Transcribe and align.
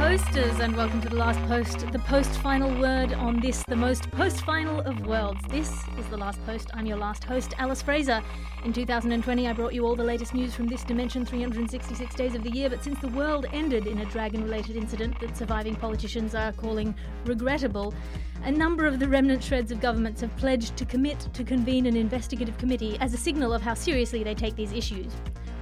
Posters, 0.00 0.58
and 0.60 0.74
welcome 0.78 0.98
to 0.98 1.10
the 1.10 1.14
last 1.14 1.38
post, 1.42 1.80
the 1.92 1.98
post 1.98 2.30
final 2.40 2.74
word 2.80 3.12
on 3.12 3.38
this, 3.38 3.62
the 3.68 3.76
most 3.76 4.10
post 4.12 4.40
final 4.46 4.80
of 4.80 5.06
worlds. 5.06 5.42
This 5.50 5.70
is 5.98 6.06
the 6.06 6.16
last 6.16 6.42
post. 6.46 6.70
I'm 6.72 6.86
your 6.86 6.96
last 6.96 7.22
host, 7.22 7.52
Alice 7.58 7.82
Fraser. 7.82 8.22
In 8.64 8.72
2020, 8.72 9.46
I 9.46 9.52
brought 9.52 9.74
you 9.74 9.84
all 9.84 9.94
the 9.94 10.02
latest 10.02 10.32
news 10.32 10.54
from 10.54 10.68
this 10.68 10.84
dimension 10.84 11.26
366 11.26 12.14
days 12.14 12.34
of 12.34 12.42
the 12.42 12.50
year, 12.50 12.70
but 12.70 12.82
since 12.82 12.98
the 13.00 13.08
world 13.08 13.44
ended 13.52 13.86
in 13.86 13.98
a 13.98 14.06
dragon 14.06 14.42
related 14.42 14.74
incident 14.74 15.20
that 15.20 15.36
surviving 15.36 15.76
politicians 15.76 16.34
are 16.34 16.52
calling 16.52 16.94
regrettable, 17.26 17.92
a 18.44 18.50
number 18.50 18.86
of 18.86 19.00
the 19.00 19.08
remnant 19.08 19.44
shreds 19.44 19.70
of 19.70 19.82
governments 19.82 20.22
have 20.22 20.34
pledged 20.38 20.78
to 20.78 20.86
commit 20.86 21.28
to 21.34 21.44
convene 21.44 21.84
an 21.84 21.94
investigative 21.94 22.56
committee 22.56 22.96
as 23.00 23.12
a 23.12 23.18
signal 23.18 23.52
of 23.52 23.60
how 23.60 23.74
seriously 23.74 24.24
they 24.24 24.34
take 24.34 24.56
these 24.56 24.72
issues. 24.72 25.12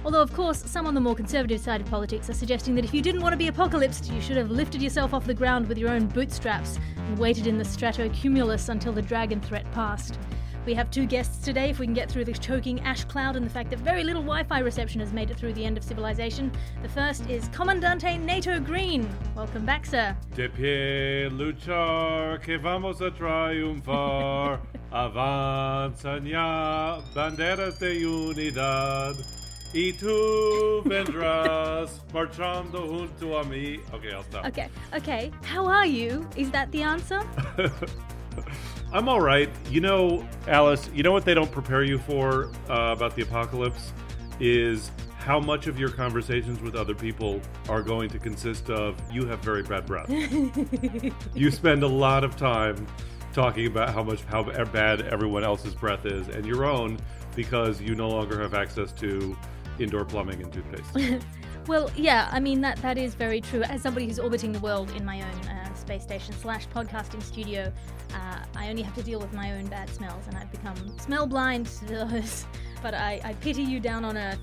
Although, 0.05 0.21
of 0.21 0.33
course, 0.33 0.63
some 0.63 0.87
on 0.87 0.93
the 0.93 1.01
more 1.01 1.15
conservative 1.15 1.59
side 1.59 1.81
of 1.81 1.87
politics 1.87 2.29
are 2.29 2.33
suggesting 2.33 2.73
that 2.75 2.85
if 2.85 2.93
you 2.93 3.01
didn't 3.01 3.21
want 3.21 3.33
to 3.33 3.37
be 3.37 3.49
apocalypsed, 3.49 4.13
you 4.13 4.21
should 4.21 4.37
have 4.37 4.49
lifted 4.49 4.81
yourself 4.81 5.13
off 5.13 5.25
the 5.25 5.33
ground 5.33 5.67
with 5.67 5.77
your 5.77 5.89
own 5.89 6.07
bootstraps 6.07 6.79
and 6.95 7.17
waited 7.17 7.47
in 7.47 7.57
the 7.57 7.63
stratocumulus 7.65 8.69
until 8.69 8.93
the 8.93 9.01
dragon 9.01 9.41
threat 9.41 9.69
passed. 9.73 10.17
We 10.65 10.73
have 10.75 10.91
two 10.91 11.05
guests 11.05 11.43
today 11.43 11.69
if 11.69 11.79
we 11.79 11.85
can 11.87 11.93
get 11.93 12.11
through 12.11 12.25
the 12.25 12.33
choking 12.33 12.79
ash 12.81 13.03
cloud 13.05 13.35
and 13.35 13.45
the 13.45 13.49
fact 13.49 13.71
that 13.71 13.79
very 13.79 14.03
little 14.03 14.21
Wi 14.21 14.43
Fi 14.43 14.59
reception 14.59 14.99
has 14.99 15.11
made 15.11 15.31
it 15.31 15.37
through 15.37 15.53
the 15.53 15.65
end 15.65 15.77
of 15.77 15.83
civilization. 15.83 16.51
The 16.81 16.89
first 16.89 17.27
is 17.29 17.47
Commandante 17.49 18.17
Nato 18.17 18.59
Green. 18.59 19.09
Welcome 19.35 19.65
back, 19.65 19.85
sir. 19.85 20.15
De 20.35 20.47
pie 20.47 21.29
luchar 21.31 22.41
que 22.41 22.59
vamos 22.59 23.01
a 23.01 23.09
triunfar. 23.09 24.59
Avanzan 24.91 26.27
ya 26.27 27.01
banderas 27.15 27.79
de 27.79 28.05
unidad. 28.05 29.38
Y 29.73 29.93
tú 29.93 30.83
vendrás 30.83 32.01
marchando 32.13 32.87
junto 32.87 33.37
a 33.37 33.43
mí. 33.43 33.79
Okay, 33.93 34.11
I'll 34.11 34.23
stop. 34.23 34.45
Okay, 34.47 34.67
okay. 34.95 35.31
How 35.43 35.67
are 35.67 35.85
you? 35.85 36.27
Is 36.35 36.49
that 36.51 36.71
the 36.71 36.81
answer? 36.81 37.21
I'm 38.93 39.07
all 39.07 39.21
right. 39.21 39.49
You 39.69 39.81
know, 39.81 40.27
Alice, 40.47 40.89
you 40.93 41.03
know 41.03 41.11
what 41.11 41.23
they 41.23 41.35
don't 41.35 41.51
prepare 41.51 41.83
you 41.83 41.99
for 41.99 42.51
uh, 42.69 42.93
about 42.95 43.15
the 43.15 43.21
apocalypse 43.21 43.93
is 44.39 44.91
how 45.17 45.39
much 45.39 45.67
of 45.67 45.77
your 45.77 45.89
conversations 45.89 46.59
with 46.61 46.75
other 46.75 46.95
people 46.95 47.39
are 47.67 47.83
going 47.83 48.09
to 48.09 48.17
consist 48.17 48.71
of 48.71 48.95
you 49.11 49.27
have 49.27 49.39
very 49.41 49.61
bad 49.61 49.85
breath. 49.85 50.09
you 51.35 51.51
spend 51.51 51.83
a 51.83 51.87
lot 51.87 52.23
of 52.23 52.35
time 52.35 52.87
talking 53.33 53.67
about 53.67 53.93
how 53.93 54.01
much 54.01 54.23
how 54.23 54.41
bad 54.41 55.01
everyone 55.01 55.43
else's 55.43 55.75
breath 55.75 56.05
is 56.05 56.27
and 56.29 56.45
your 56.45 56.65
own 56.65 56.97
because 57.35 57.79
you 57.79 57.93
no 57.93 58.09
longer 58.09 58.41
have 58.41 58.53
access 58.53 58.91
to 58.91 59.37
indoor 59.79 60.05
plumbing 60.05 60.41
and 60.43 60.51
toothpaste. 60.53 61.23
Well, 61.67 61.91
yeah, 61.95 62.29
I 62.31 62.39
mean 62.39 62.61
that 62.61 62.77
that 62.81 62.97
is 62.97 63.13
very 63.13 63.41
true. 63.41 63.61
As 63.61 63.83
somebody 63.83 64.07
who's 64.07 64.17
orbiting 64.17 64.51
the 64.53 64.59
world 64.59 64.89
in 64.95 65.05
my 65.05 65.21
own 65.21 65.47
uh, 65.49 65.71
space 65.75 66.01
station 66.01 66.33
slash 66.41 66.67
podcasting 66.69 67.21
studio, 67.21 67.71
uh, 68.15 68.37
I 68.55 68.69
only 68.71 68.81
have 68.81 68.95
to 68.95 69.03
deal 69.03 69.19
with 69.19 69.33
my 69.33 69.51
own 69.51 69.67
bad 69.67 69.87
smells, 69.91 70.25
and 70.27 70.35
I've 70.35 70.51
become 70.51 70.97
smell 70.99 71.27
blind 71.27 71.67
to 71.67 71.85
those. 71.85 72.45
But 72.81 72.95
I, 72.95 73.21
I 73.23 73.33
pity 73.33 73.61
you 73.61 73.79
down 73.79 74.03
on 74.03 74.17
Earth. 74.17 74.39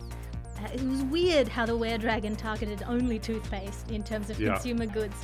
Uh, 0.62 0.68
It 0.72 0.82
was 0.82 1.02
weird 1.04 1.48
how 1.48 1.66
the 1.66 1.76
Were 1.76 1.98
Dragon 1.98 2.36
targeted 2.36 2.84
only 2.86 3.18
toothpaste 3.18 3.90
in 3.90 4.04
terms 4.04 4.30
of 4.30 4.38
Yeah. 4.38 4.52
consumer 4.52 4.86
goods. 4.86 5.16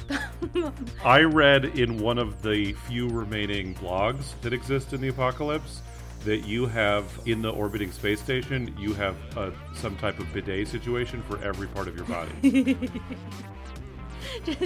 I 1.04 1.20
read 1.20 1.66
in 1.78 1.98
one 1.98 2.18
of 2.18 2.42
the 2.42 2.72
few 2.72 3.08
remaining 3.08 3.74
blogs 3.76 4.32
that 4.40 4.52
exist 4.52 4.92
in 4.92 5.00
the 5.00 5.08
apocalypse 5.08 5.82
that 6.24 6.46
you 6.46 6.66
have 6.66 7.04
in 7.26 7.42
the 7.42 7.50
orbiting 7.50 7.92
space 7.92 8.20
station, 8.20 8.74
you 8.78 8.94
have 8.94 9.16
uh, 9.36 9.50
some 9.74 9.96
type 9.96 10.18
of 10.18 10.32
bidet 10.32 10.68
situation 10.68 11.22
for 11.22 11.42
every 11.42 11.66
part 11.68 11.88
of 11.88 11.96
your 11.96 12.06
body. 12.06 12.32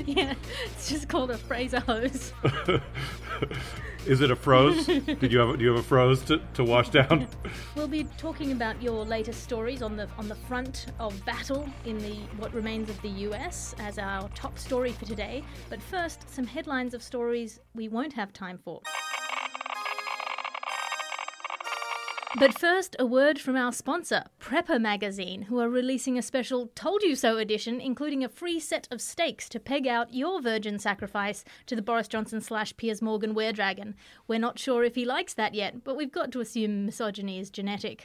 yeah, 0.07 0.35
it's 0.65 0.89
just 0.89 1.09
called 1.09 1.31
a 1.31 1.39
Fraser 1.39 1.81
hose. 1.81 2.33
Is 4.07 4.21
it 4.21 4.31
a 4.31 4.37
froze? 4.37 4.87
Did 4.87 5.33
you 5.33 5.41
have 5.41 5.59
do 5.59 5.65
you 5.65 5.71
have 5.71 5.81
a 5.81 5.83
froze 5.83 6.23
to, 6.27 6.41
to 6.55 6.63
wash 6.63 6.91
down? 6.91 7.27
We'll 7.75 7.89
be 7.89 8.05
talking 8.17 8.53
about 8.53 8.81
your 8.81 9.05
latest 9.05 9.43
stories 9.43 9.83
on 9.83 9.97
the 9.97 10.09
on 10.17 10.29
the 10.29 10.37
front 10.37 10.87
of 11.01 11.25
battle 11.25 11.69
in 11.85 11.99
the 11.99 12.15
what 12.39 12.55
remains 12.55 12.89
of 12.89 13.01
the 13.03 13.09
US 13.09 13.75
as 13.81 13.99
our 13.99 14.29
top 14.29 14.59
story 14.59 14.93
for 14.93 15.07
today. 15.07 15.43
But 15.69 15.83
first, 15.83 16.31
some 16.31 16.47
headlines 16.47 16.95
of 16.95 17.03
stories 17.03 17.59
we 17.75 17.89
won't 17.89 18.13
have 18.13 18.33
time 18.33 18.59
for. 18.65 18.81
But 22.39 22.59
first, 22.59 22.95
a 22.99 23.07
word 23.07 23.41
from 23.41 23.57
our 23.57 23.73
sponsor, 23.73 24.25
Prepper 24.39 24.79
Magazine, 24.79 25.43
who 25.43 25.59
are 25.59 25.71
releasing 25.71 26.19
a 26.19 26.23
special 26.23 26.71
Told 26.75 27.03
You 27.03 27.17
So 27.17 27.39
edition, 27.39 27.81
including 27.81 28.23
a 28.23 28.29
free 28.29 28.61
set 28.61 28.87
of 28.91 29.01
stakes 29.01 29.49
to 29.49 29.59
peg 29.59 29.87
out 29.87 30.13
your 30.13 30.43
virgin 30.43 30.79
sacrifice 30.79 31.45
to 31.65 31.75
the 31.75 31.81
Boris 31.81 32.09
Johnson 32.09 32.43
slash 32.43 32.77
Piers 32.77 33.01
Morgan 33.01 33.33
Were 33.33 33.53
Dragon. 33.53 33.95
We're 34.29 34.39
not 34.39 34.59
sure 34.59 34.85
if 34.85 34.97
he 34.97 35.07
likes 35.07 35.33
that 35.33 35.55
yet, 35.55 35.83
but 35.83 35.97
we've 35.97 36.13
got 36.13 36.31
to 36.33 36.41
assume 36.41 36.85
misogyny 36.85 37.39
is 37.39 37.49
genetic. 37.49 38.05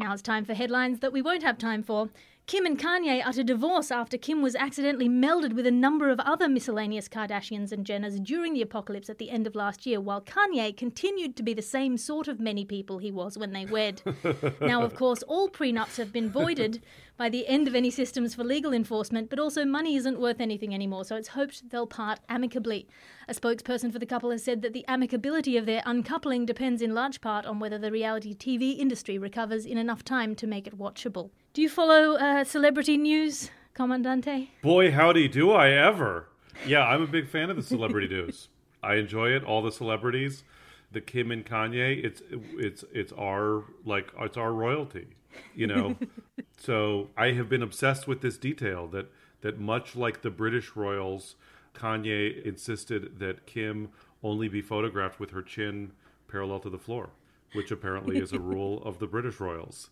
Now 0.00 0.14
it's 0.14 0.22
time 0.22 0.46
for 0.46 0.54
headlines 0.54 1.00
that 1.00 1.12
we 1.12 1.20
won't 1.20 1.42
have 1.42 1.58
time 1.58 1.82
for. 1.82 2.08
Kim 2.48 2.64
and 2.64 2.78
Kanye 2.78 3.20
utter 3.22 3.42
divorce 3.42 3.90
after 3.90 4.16
Kim 4.16 4.40
was 4.40 4.56
accidentally 4.56 5.06
melded 5.06 5.52
with 5.52 5.66
a 5.66 5.70
number 5.70 6.08
of 6.08 6.18
other 6.20 6.48
miscellaneous 6.48 7.06
Kardashians 7.06 7.72
and 7.72 7.84
Jenners 7.84 8.24
during 8.24 8.54
the 8.54 8.62
apocalypse 8.62 9.10
at 9.10 9.18
the 9.18 9.28
end 9.28 9.46
of 9.46 9.54
last 9.54 9.84
year, 9.84 10.00
while 10.00 10.22
Kanye 10.22 10.74
continued 10.74 11.36
to 11.36 11.42
be 11.42 11.52
the 11.52 11.60
same 11.60 11.98
sort 11.98 12.26
of 12.26 12.40
many 12.40 12.64
people 12.64 12.96
he 12.96 13.12
was 13.12 13.36
when 13.36 13.52
they 13.52 13.66
wed. 13.66 14.00
now, 14.62 14.82
of 14.82 14.94
course, 14.94 15.22
all 15.24 15.50
prenups 15.50 15.98
have 15.98 16.10
been 16.10 16.30
voided 16.30 16.80
by 17.18 17.28
the 17.28 17.46
end 17.48 17.68
of 17.68 17.74
any 17.74 17.90
systems 17.90 18.34
for 18.34 18.44
legal 18.44 18.72
enforcement, 18.72 19.28
but 19.28 19.38
also 19.38 19.64
money 19.64 19.96
isn't 19.96 20.20
worth 20.20 20.40
anything 20.40 20.72
anymore, 20.72 21.04
so 21.04 21.16
it's 21.16 21.28
hoped 21.28 21.68
they'll 21.68 21.86
part 21.86 22.20
amicably. 22.28 22.88
A 23.28 23.34
spokesperson 23.34 23.92
for 23.92 23.98
the 23.98 24.06
couple 24.06 24.30
has 24.30 24.42
said 24.42 24.62
that 24.62 24.72
the 24.72 24.84
amicability 24.88 25.58
of 25.58 25.66
their 25.66 25.82
uncoupling 25.84 26.46
depends 26.46 26.80
in 26.80 26.94
large 26.94 27.20
part 27.20 27.44
on 27.44 27.58
whether 27.58 27.76
the 27.76 27.90
reality 27.90 28.34
TV 28.34 28.78
industry 28.78 29.18
recovers 29.18 29.66
in 29.66 29.76
enough 29.76 30.04
time 30.04 30.34
to 30.36 30.46
make 30.46 30.66
it 30.66 30.78
watchable. 30.78 31.30
Do 31.52 31.60
you 31.60 31.68
follow 31.68 32.14
uh, 32.14 32.44
celebrity 32.44 32.96
news, 32.96 33.50
Commandante? 33.74 34.48
Boy, 34.62 34.92
howdy, 34.92 35.26
do 35.26 35.50
I 35.50 35.70
ever! 35.70 36.28
Yeah, 36.66 36.84
I'm 36.84 37.02
a 37.02 37.06
big 37.06 37.28
fan 37.28 37.50
of 37.50 37.56
the 37.56 37.62
celebrity 37.62 38.08
news. 38.14 38.48
I 38.80 38.94
enjoy 38.94 39.30
it. 39.30 39.42
All 39.42 39.60
the 39.60 39.72
celebrities, 39.72 40.44
the 40.92 41.00
Kim 41.00 41.32
and 41.32 41.44
Kanye. 41.44 42.04
It's 42.04 42.22
it's 42.30 42.84
it's 42.92 43.12
our 43.12 43.64
like 43.84 44.12
it's 44.20 44.36
our 44.36 44.52
royalty, 44.52 45.08
you 45.54 45.66
know. 45.66 45.96
so 46.56 47.08
I 47.16 47.32
have 47.32 47.48
been 47.48 47.62
obsessed 47.62 48.06
with 48.06 48.20
this 48.20 48.36
detail 48.38 48.86
that 48.88 49.10
that 49.40 49.58
much 49.60 49.94
like 49.94 50.22
the 50.22 50.30
British 50.30 50.74
royals, 50.74 51.36
Kanye 51.74 52.42
insisted 52.44 53.18
that 53.20 53.46
Kim 53.46 53.90
only 54.22 54.48
be 54.48 54.60
photographed 54.60 55.20
with 55.20 55.30
her 55.30 55.42
chin 55.42 55.92
parallel 56.26 56.60
to 56.60 56.70
the 56.70 56.78
floor. 56.78 57.10
which 57.54 57.70
apparently 57.70 58.18
is 58.18 58.32
a 58.32 58.38
rule 58.38 58.82
of 58.84 58.98
the 58.98 59.06
British 59.06 59.40
royals. 59.40 59.88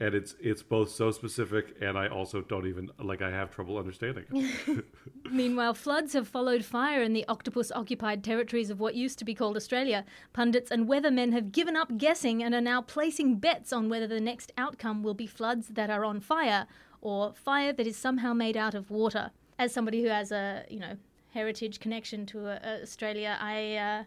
And 0.00 0.14
it's 0.14 0.36
it's 0.40 0.62
both 0.62 0.90
so 0.90 1.10
specific, 1.10 1.76
and 1.80 1.98
I 1.98 2.06
also 2.06 2.40
don't 2.40 2.66
even 2.66 2.90
like. 3.00 3.20
I 3.20 3.30
have 3.30 3.50
trouble 3.50 3.78
understanding 3.78 4.24
it. 4.30 4.84
Meanwhile, 5.30 5.74
floods 5.74 6.12
have 6.12 6.28
followed 6.28 6.64
fire 6.64 7.02
in 7.02 7.14
the 7.14 7.26
octopus 7.26 7.72
occupied 7.74 8.22
territories 8.22 8.70
of 8.70 8.78
what 8.78 8.94
used 8.94 9.18
to 9.18 9.24
be 9.24 9.34
called 9.34 9.56
Australia. 9.56 10.04
Pundits 10.32 10.70
and 10.70 10.88
weathermen 10.88 11.32
have 11.32 11.50
given 11.50 11.76
up 11.76 11.98
guessing 11.98 12.44
and 12.44 12.54
are 12.54 12.60
now 12.60 12.80
placing 12.80 13.36
bets 13.36 13.72
on 13.72 13.88
whether 13.88 14.06
the 14.06 14.20
next 14.20 14.52
outcome 14.56 15.02
will 15.02 15.14
be 15.14 15.26
floods 15.26 15.68
that 15.68 15.90
are 15.90 16.04
on 16.04 16.20
fire 16.20 16.68
or 17.00 17.32
fire 17.34 17.72
that 17.72 17.86
is 17.86 17.96
somehow 17.96 18.32
made 18.32 18.56
out 18.56 18.74
of 18.74 18.90
water. 18.90 19.32
As 19.58 19.72
somebody 19.72 20.02
who 20.02 20.08
has 20.08 20.30
a, 20.30 20.64
you 20.70 20.78
know, 20.78 20.96
heritage 21.34 21.80
connection 21.80 22.24
to 22.26 22.46
uh, 22.46 22.78
Australia, 22.82 23.36
I 23.40 23.76
uh, 23.76 24.04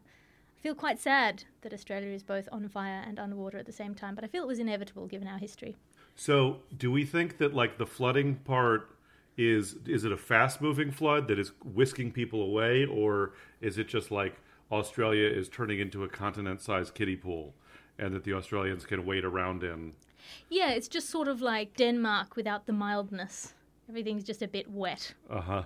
feel 0.62 0.75
quite 0.75 1.00
sad 1.00 1.44
that 1.62 1.74
Australia 1.74 2.10
is 2.10 2.24
both 2.24 2.48
on 2.52 2.68
fire 2.69 3.04
and 3.06 3.19
underwater 3.19 3.58
at 3.58 3.66
the 3.66 3.72
same 3.72 3.96
time, 3.96 4.16
but 4.16 4.24
I 4.24 4.28
feel 4.28 4.44
it 4.44 4.48
was 4.48 4.60
inevitable 4.60 5.08
given 5.08 5.28
our 5.28 5.38
history. 5.38 5.75
So, 6.16 6.60
do 6.78 6.92
we 6.92 7.06
think 7.06 7.38
that 7.40 7.54
like 7.54 7.78
the 7.78 7.86
flooding 7.86 8.36
part 8.36 8.96
is 9.38 9.75
is 9.86 10.04
it 10.04 10.12
a 10.12 10.18
fast 10.18 10.62
moving 10.62 10.92
flood 10.92 11.28
that 11.28 11.40
is 11.40 11.52
whisking 11.74 12.12
people 12.12 12.42
away 12.42 12.86
or 12.86 13.34
is 13.62 13.78
it 13.78 13.88
just 13.88 14.12
like 14.12 14.36
Australia 14.72 15.28
is 15.28 15.50
turning 15.50 15.80
into 15.80 16.04
a 16.04 16.10
continent 16.10 16.62
sized 16.62 16.94
kiddie 16.94 17.16
pool 17.16 17.54
and 17.98 18.13
that 18.13 18.24
the 18.24 18.34
Australians 18.34 18.86
can 18.86 19.06
wade 19.06 19.25
around 19.25 19.63
in? 19.63 19.94
Yeah, 20.50 20.72
it's 20.72 20.88
just 20.88 21.10
sort 21.10 21.28
of 21.28 21.42
like 21.42 21.75
Denmark 21.75 22.36
without 22.36 22.66
the 22.66 22.74
mildness. 22.74 23.54
Everything's 23.90 24.24
just 24.24 24.42
a 24.42 24.48
bit 24.48 24.69
wet. 24.69 25.13
Uh-huh. 25.30 25.63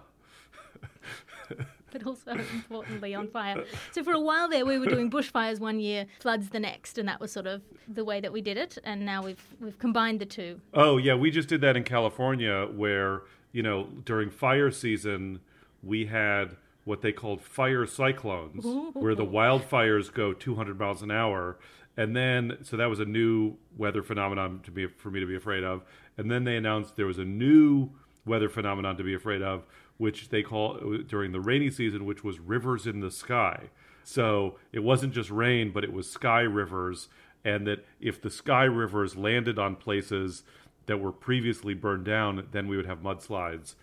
but 1.96 2.06
also 2.06 2.32
importantly 2.32 3.16
on 3.16 3.30
fire. 3.30 3.64
So 3.94 4.04
for 4.04 4.12
a 4.12 4.20
while 4.20 4.50
there, 4.50 4.66
we 4.66 4.78
were 4.78 4.88
doing 4.88 5.10
bushfires 5.10 5.62
one 5.62 5.80
year, 5.80 6.06
floods 6.20 6.50
the 6.50 6.60
next, 6.60 6.98
and 6.98 7.08
that 7.08 7.22
was 7.22 7.32
sort 7.32 7.48
of 7.48 7.62
the 7.88 8.04
way 8.04 8.20
that 8.20 8.34
we 8.34 8.42
did 8.42 8.58
it. 8.58 8.78
And 8.84 9.06
now 9.06 9.24
we've 9.24 9.42
we've 9.62 9.80
combined 9.80 10.20
the 10.20 10.26
two. 10.26 10.60
Oh 10.74 10.98
yeah, 10.98 11.16
we 11.16 11.32
just 11.32 11.48
did 11.48 11.62
that 11.62 11.78
in 11.78 11.86
California, 11.86 12.68
where 12.76 13.22
you 13.54 13.64
know 13.64 13.88
during 14.04 14.30
fire 14.30 14.72
season 14.72 15.40
we 15.82 16.08
had 16.08 16.58
what 16.84 17.02
they 17.02 17.14
called 17.14 17.42
fire 17.42 17.86
cyclones, 17.86 18.66
where 18.94 19.16
the 19.16 19.26
wildfires 19.26 20.14
go 20.14 20.34
200 20.34 20.78
miles 20.78 21.02
an 21.02 21.12
hour. 21.12 21.58
And 21.98 22.14
then, 22.14 22.58
so 22.62 22.76
that 22.76 22.90
was 22.90 23.00
a 23.00 23.06
new 23.06 23.56
weather 23.78 24.04
phenomenon 24.04 24.60
to 24.66 24.72
be 24.72 24.88
for 24.88 25.10
me 25.10 25.22
to 25.22 25.26
be 25.26 25.36
afraid 25.36 25.64
of. 25.64 25.84
And 26.18 26.30
then 26.30 26.44
they 26.44 26.58
announced 26.58 26.98
there 26.98 27.06
was 27.06 27.20
a 27.20 27.26
new 27.26 27.90
weather 28.26 28.50
phenomenon 28.50 28.98
to 28.98 29.04
be 29.04 29.14
afraid 29.14 29.42
of, 29.42 29.64
which 29.98 30.30
they 30.30 30.44
call 30.44 30.78
during 31.08 31.32
the 31.32 31.40
rainy 31.40 31.70
season, 31.70 32.06
which 32.06 32.24
was 32.24 32.40
rivers 32.40 32.86
in 32.86 33.00
the 33.00 33.12
sky. 33.12 33.70
So 34.04 34.58
it 34.72 34.80
wasn't 34.80 35.14
just 35.14 35.30
rain, 35.30 35.72
but 35.72 35.84
it 35.84 35.94
was 35.94 36.10
sky 36.10 36.42
rivers. 36.42 37.08
And 37.44 37.66
that 37.68 37.86
if 38.00 38.22
the 38.22 38.30
sky 38.30 38.64
rivers 38.64 39.16
landed 39.16 39.58
on 39.58 39.76
places 39.76 40.44
that 40.88 41.00
were 41.00 41.12
previously 41.12 41.74
burned 41.74 42.06
down, 42.06 42.48
then 42.52 42.68
we 42.68 42.78
would 42.78 42.86
have 42.86 43.00
mudslides. 43.00 43.76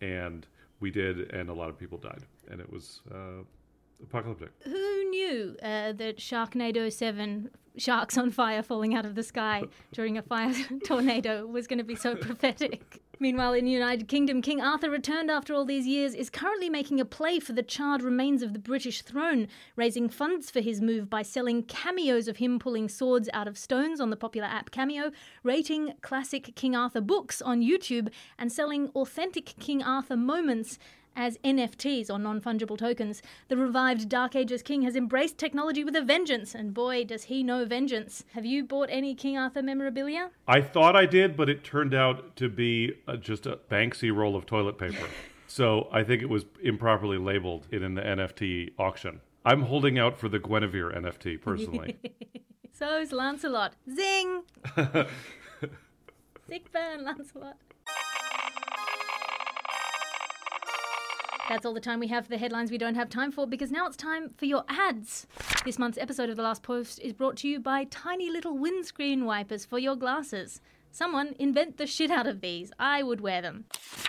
And 0.00 0.46
we 0.80 0.90
did, 0.90 1.30
and 1.32 1.48
a 1.48 1.54
lot 1.54 1.68
of 1.68 1.78
people 1.78 1.98
died. 1.98 2.24
And 2.50 2.60
it 2.60 2.72
was 2.72 3.00
uh, 3.10 3.44
apocalyptic. 4.02 4.50
Who 4.64 5.04
knew 5.10 5.56
uh, 5.62 5.92
that 5.92 6.18
Sharknado 6.18 6.92
7 6.92 7.50
sharks 7.76 8.18
on 8.18 8.30
fire 8.30 8.62
falling 8.62 8.94
out 8.94 9.06
of 9.06 9.14
the 9.14 9.22
sky 9.22 9.64
during 9.92 10.18
a 10.18 10.22
fire 10.22 10.54
tornado 10.84 11.46
was 11.46 11.66
going 11.66 11.78
to 11.78 11.84
be 11.84 11.94
so 11.94 12.16
prophetic? 12.16 13.02
Meanwhile, 13.22 13.52
in 13.52 13.66
the 13.66 13.70
United 13.70 14.08
Kingdom, 14.08 14.40
King 14.40 14.62
Arthur, 14.62 14.88
returned 14.88 15.30
after 15.30 15.52
all 15.52 15.66
these 15.66 15.86
years, 15.86 16.14
is 16.14 16.30
currently 16.30 16.70
making 16.70 17.00
a 17.00 17.04
play 17.04 17.38
for 17.38 17.52
the 17.52 17.62
charred 17.62 18.00
remains 18.00 18.42
of 18.42 18.54
the 18.54 18.58
British 18.58 19.02
throne, 19.02 19.46
raising 19.76 20.08
funds 20.08 20.50
for 20.50 20.60
his 20.60 20.80
move 20.80 21.10
by 21.10 21.20
selling 21.20 21.62
cameos 21.64 22.28
of 22.28 22.38
him 22.38 22.58
pulling 22.58 22.88
swords 22.88 23.28
out 23.34 23.46
of 23.46 23.58
stones 23.58 24.00
on 24.00 24.08
the 24.08 24.16
popular 24.16 24.48
app 24.48 24.70
Cameo, 24.70 25.10
rating 25.42 25.92
classic 26.00 26.56
King 26.56 26.74
Arthur 26.74 27.02
books 27.02 27.42
on 27.42 27.60
YouTube, 27.60 28.08
and 28.38 28.50
selling 28.50 28.88
authentic 28.94 29.54
King 29.60 29.82
Arthur 29.82 30.16
moments 30.16 30.78
as 31.16 31.38
NFTs 31.38 32.10
or 32.10 32.18
non 32.18 32.40
fungible 32.40 32.78
tokens. 32.78 33.22
The 33.48 33.56
revived 33.56 34.08
Dark 34.08 34.36
Ages 34.36 34.62
king 34.62 34.82
has 34.82 34.96
embraced 34.96 35.38
technology 35.38 35.84
with 35.84 35.96
a 35.96 36.02
vengeance, 36.02 36.54
and 36.54 36.72
boy, 36.74 37.04
does 37.04 37.24
he 37.24 37.42
know 37.42 37.64
vengeance. 37.64 38.24
Have 38.32 38.46
you 38.46 38.64
bought 38.64 38.88
any 38.90 39.14
King 39.14 39.36
Arthur 39.36 39.62
memorabilia? 39.62 40.30
I 40.46 40.60
thought 40.60 40.96
I 40.96 41.06
did, 41.06 41.36
but 41.36 41.48
it 41.48 41.64
turned 41.64 41.94
out 41.94 42.36
to 42.36 42.48
be 42.48 42.94
uh, 43.06 43.16
just 43.16 43.46
a 43.46 43.58
Banksy 43.70 44.14
roll 44.14 44.36
of 44.36 44.46
toilet 44.46 44.78
paper. 44.78 45.08
so 45.46 45.88
I 45.92 46.02
think 46.02 46.22
it 46.22 46.28
was 46.28 46.44
improperly 46.62 47.18
labeled 47.18 47.66
in 47.70 47.82
an 47.82 47.96
NFT 47.96 48.72
auction. 48.78 49.20
I'm 49.44 49.62
holding 49.62 49.98
out 49.98 50.18
for 50.18 50.28
the 50.28 50.38
Guinevere 50.38 50.92
NFT 50.94 51.40
personally. 51.40 51.96
So's 52.72 53.12
Lancelot. 53.12 53.74
Zing! 53.94 54.42
Sick 56.48 56.72
burn, 56.72 57.04
Lancelot. 57.04 57.56
That's 61.50 61.66
all 61.66 61.74
the 61.74 61.80
time 61.80 61.98
we 61.98 62.06
have 62.06 62.26
for 62.26 62.30
the 62.30 62.38
headlines 62.38 62.70
we 62.70 62.78
don't 62.78 62.94
have 62.94 63.08
time 63.08 63.32
for 63.32 63.44
because 63.44 63.72
now 63.72 63.84
it's 63.88 63.96
time 63.96 64.30
for 64.36 64.44
your 64.44 64.62
ads. 64.68 65.26
This 65.64 65.80
month's 65.80 65.98
episode 65.98 66.30
of 66.30 66.36
The 66.36 66.44
Last 66.44 66.62
Post 66.62 67.00
is 67.00 67.12
brought 67.12 67.36
to 67.38 67.48
you 67.48 67.58
by 67.58 67.86
tiny 67.90 68.30
little 68.30 68.56
windscreen 68.56 69.24
wipers 69.24 69.64
for 69.64 69.80
your 69.80 69.96
glasses. 69.96 70.60
Someone 70.92 71.34
invent 71.38 71.76
the 71.76 71.86
shit 71.86 72.10
out 72.10 72.26
of 72.26 72.40
these. 72.40 72.72
I 72.78 73.02
would 73.02 73.20
wear 73.20 73.40
them. 73.40 73.64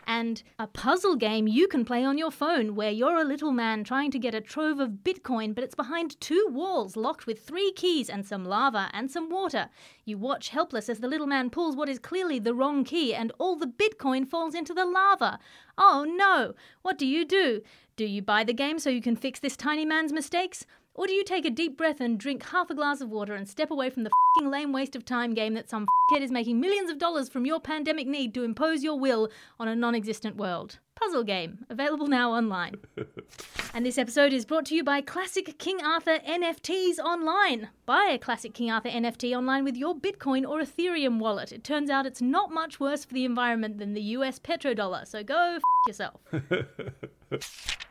And 0.07 0.41
a 0.57 0.67
puzzle 0.67 1.15
game 1.15 1.47
you 1.47 1.67
can 1.67 1.85
play 1.85 2.03
on 2.03 2.17
your 2.17 2.31
phone 2.31 2.75
where 2.75 2.89
you're 2.89 3.21
a 3.21 3.23
little 3.23 3.51
man 3.51 3.83
trying 3.83 4.11
to 4.11 4.19
get 4.19 4.33
a 4.33 4.41
trove 4.41 4.79
of 4.79 5.03
Bitcoin, 5.03 5.53
but 5.53 5.63
it's 5.63 5.75
behind 5.75 6.19
two 6.19 6.47
walls 6.49 6.97
locked 6.97 7.27
with 7.27 7.45
three 7.45 7.71
keys 7.71 8.09
and 8.09 8.25
some 8.25 8.43
lava 8.43 8.89
and 8.93 9.11
some 9.11 9.29
water. 9.29 9.69
You 10.05 10.17
watch 10.17 10.49
helpless 10.49 10.89
as 10.89 10.99
the 10.99 11.07
little 11.07 11.27
man 11.27 11.49
pulls 11.49 11.75
what 11.75 11.87
is 11.87 11.99
clearly 11.99 12.39
the 12.39 12.55
wrong 12.55 12.83
key 12.83 13.13
and 13.13 13.31
all 13.37 13.55
the 13.55 13.67
Bitcoin 13.67 14.27
falls 14.27 14.55
into 14.55 14.73
the 14.73 14.85
lava. 14.85 15.39
Oh 15.77 16.05
no! 16.07 16.53
What 16.81 16.97
do 16.97 17.05
you 17.05 17.25
do? 17.25 17.61
Do 17.95 18.05
you 18.05 18.21
buy 18.21 18.43
the 18.43 18.53
game 18.53 18.79
so 18.79 18.89
you 18.89 19.01
can 19.01 19.15
fix 19.15 19.39
this 19.39 19.55
tiny 19.55 19.85
man's 19.85 20.11
mistakes? 20.11 20.65
Or 21.01 21.07
do 21.07 21.13
you 21.13 21.23
take 21.23 21.45
a 21.45 21.49
deep 21.49 21.77
breath 21.77 21.99
and 21.99 22.19
drink 22.19 22.45
half 22.49 22.69
a 22.69 22.75
glass 22.75 23.01
of 23.01 23.09
water 23.09 23.33
and 23.33 23.49
step 23.49 23.71
away 23.71 23.89
from 23.89 24.03
the 24.03 24.11
fing 24.37 24.51
lame 24.51 24.71
waste 24.71 24.95
of 24.95 25.03
time 25.03 25.33
game 25.33 25.55
that 25.55 25.67
some 25.67 25.87
kid 26.13 26.21
is 26.21 26.29
making 26.29 26.59
millions 26.59 26.91
of 26.91 26.99
dollars 26.99 27.27
from 27.27 27.43
your 27.43 27.59
pandemic 27.59 28.05
need 28.05 28.35
to 28.35 28.43
impose 28.43 28.83
your 28.83 28.99
will 28.99 29.27
on 29.59 29.67
a 29.67 29.75
non 29.75 29.95
existent 29.95 30.35
world? 30.35 30.77
Puzzle 30.93 31.23
game, 31.23 31.65
available 31.71 32.05
now 32.05 32.31
online. 32.31 32.75
and 33.73 33.83
this 33.83 33.97
episode 33.97 34.31
is 34.31 34.45
brought 34.45 34.67
to 34.67 34.75
you 34.75 34.83
by 34.83 35.01
Classic 35.01 35.57
King 35.57 35.83
Arthur 35.83 36.19
NFTs 36.19 36.99
Online. 36.99 37.69
Buy 37.87 38.11
a 38.13 38.19
Classic 38.19 38.53
King 38.53 38.69
Arthur 38.69 38.89
NFT 38.89 39.35
online 39.35 39.63
with 39.63 39.75
your 39.75 39.95
Bitcoin 39.95 40.47
or 40.47 40.61
Ethereum 40.61 41.17
wallet. 41.17 41.51
It 41.51 41.63
turns 41.63 41.89
out 41.89 42.05
it's 42.05 42.21
not 42.21 42.51
much 42.51 42.79
worse 42.79 43.05
for 43.05 43.15
the 43.15 43.25
environment 43.25 43.79
than 43.79 43.95
the 43.95 44.03
US 44.19 44.37
petrodollar, 44.37 45.07
so 45.07 45.23
go 45.23 45.55
f 45.55 45.61
yourself. 45.87 46.21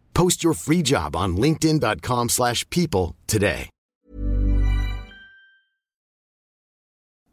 Post 0.21 0.43
your 0.43 0.53
free 0.53 0.83
job 0.83 1.15
on 1.15 1.35
linkedin.com/people 1.35 2.29
slash 2.29 2.69
people 2.69 3.15
today. 3.25 3.69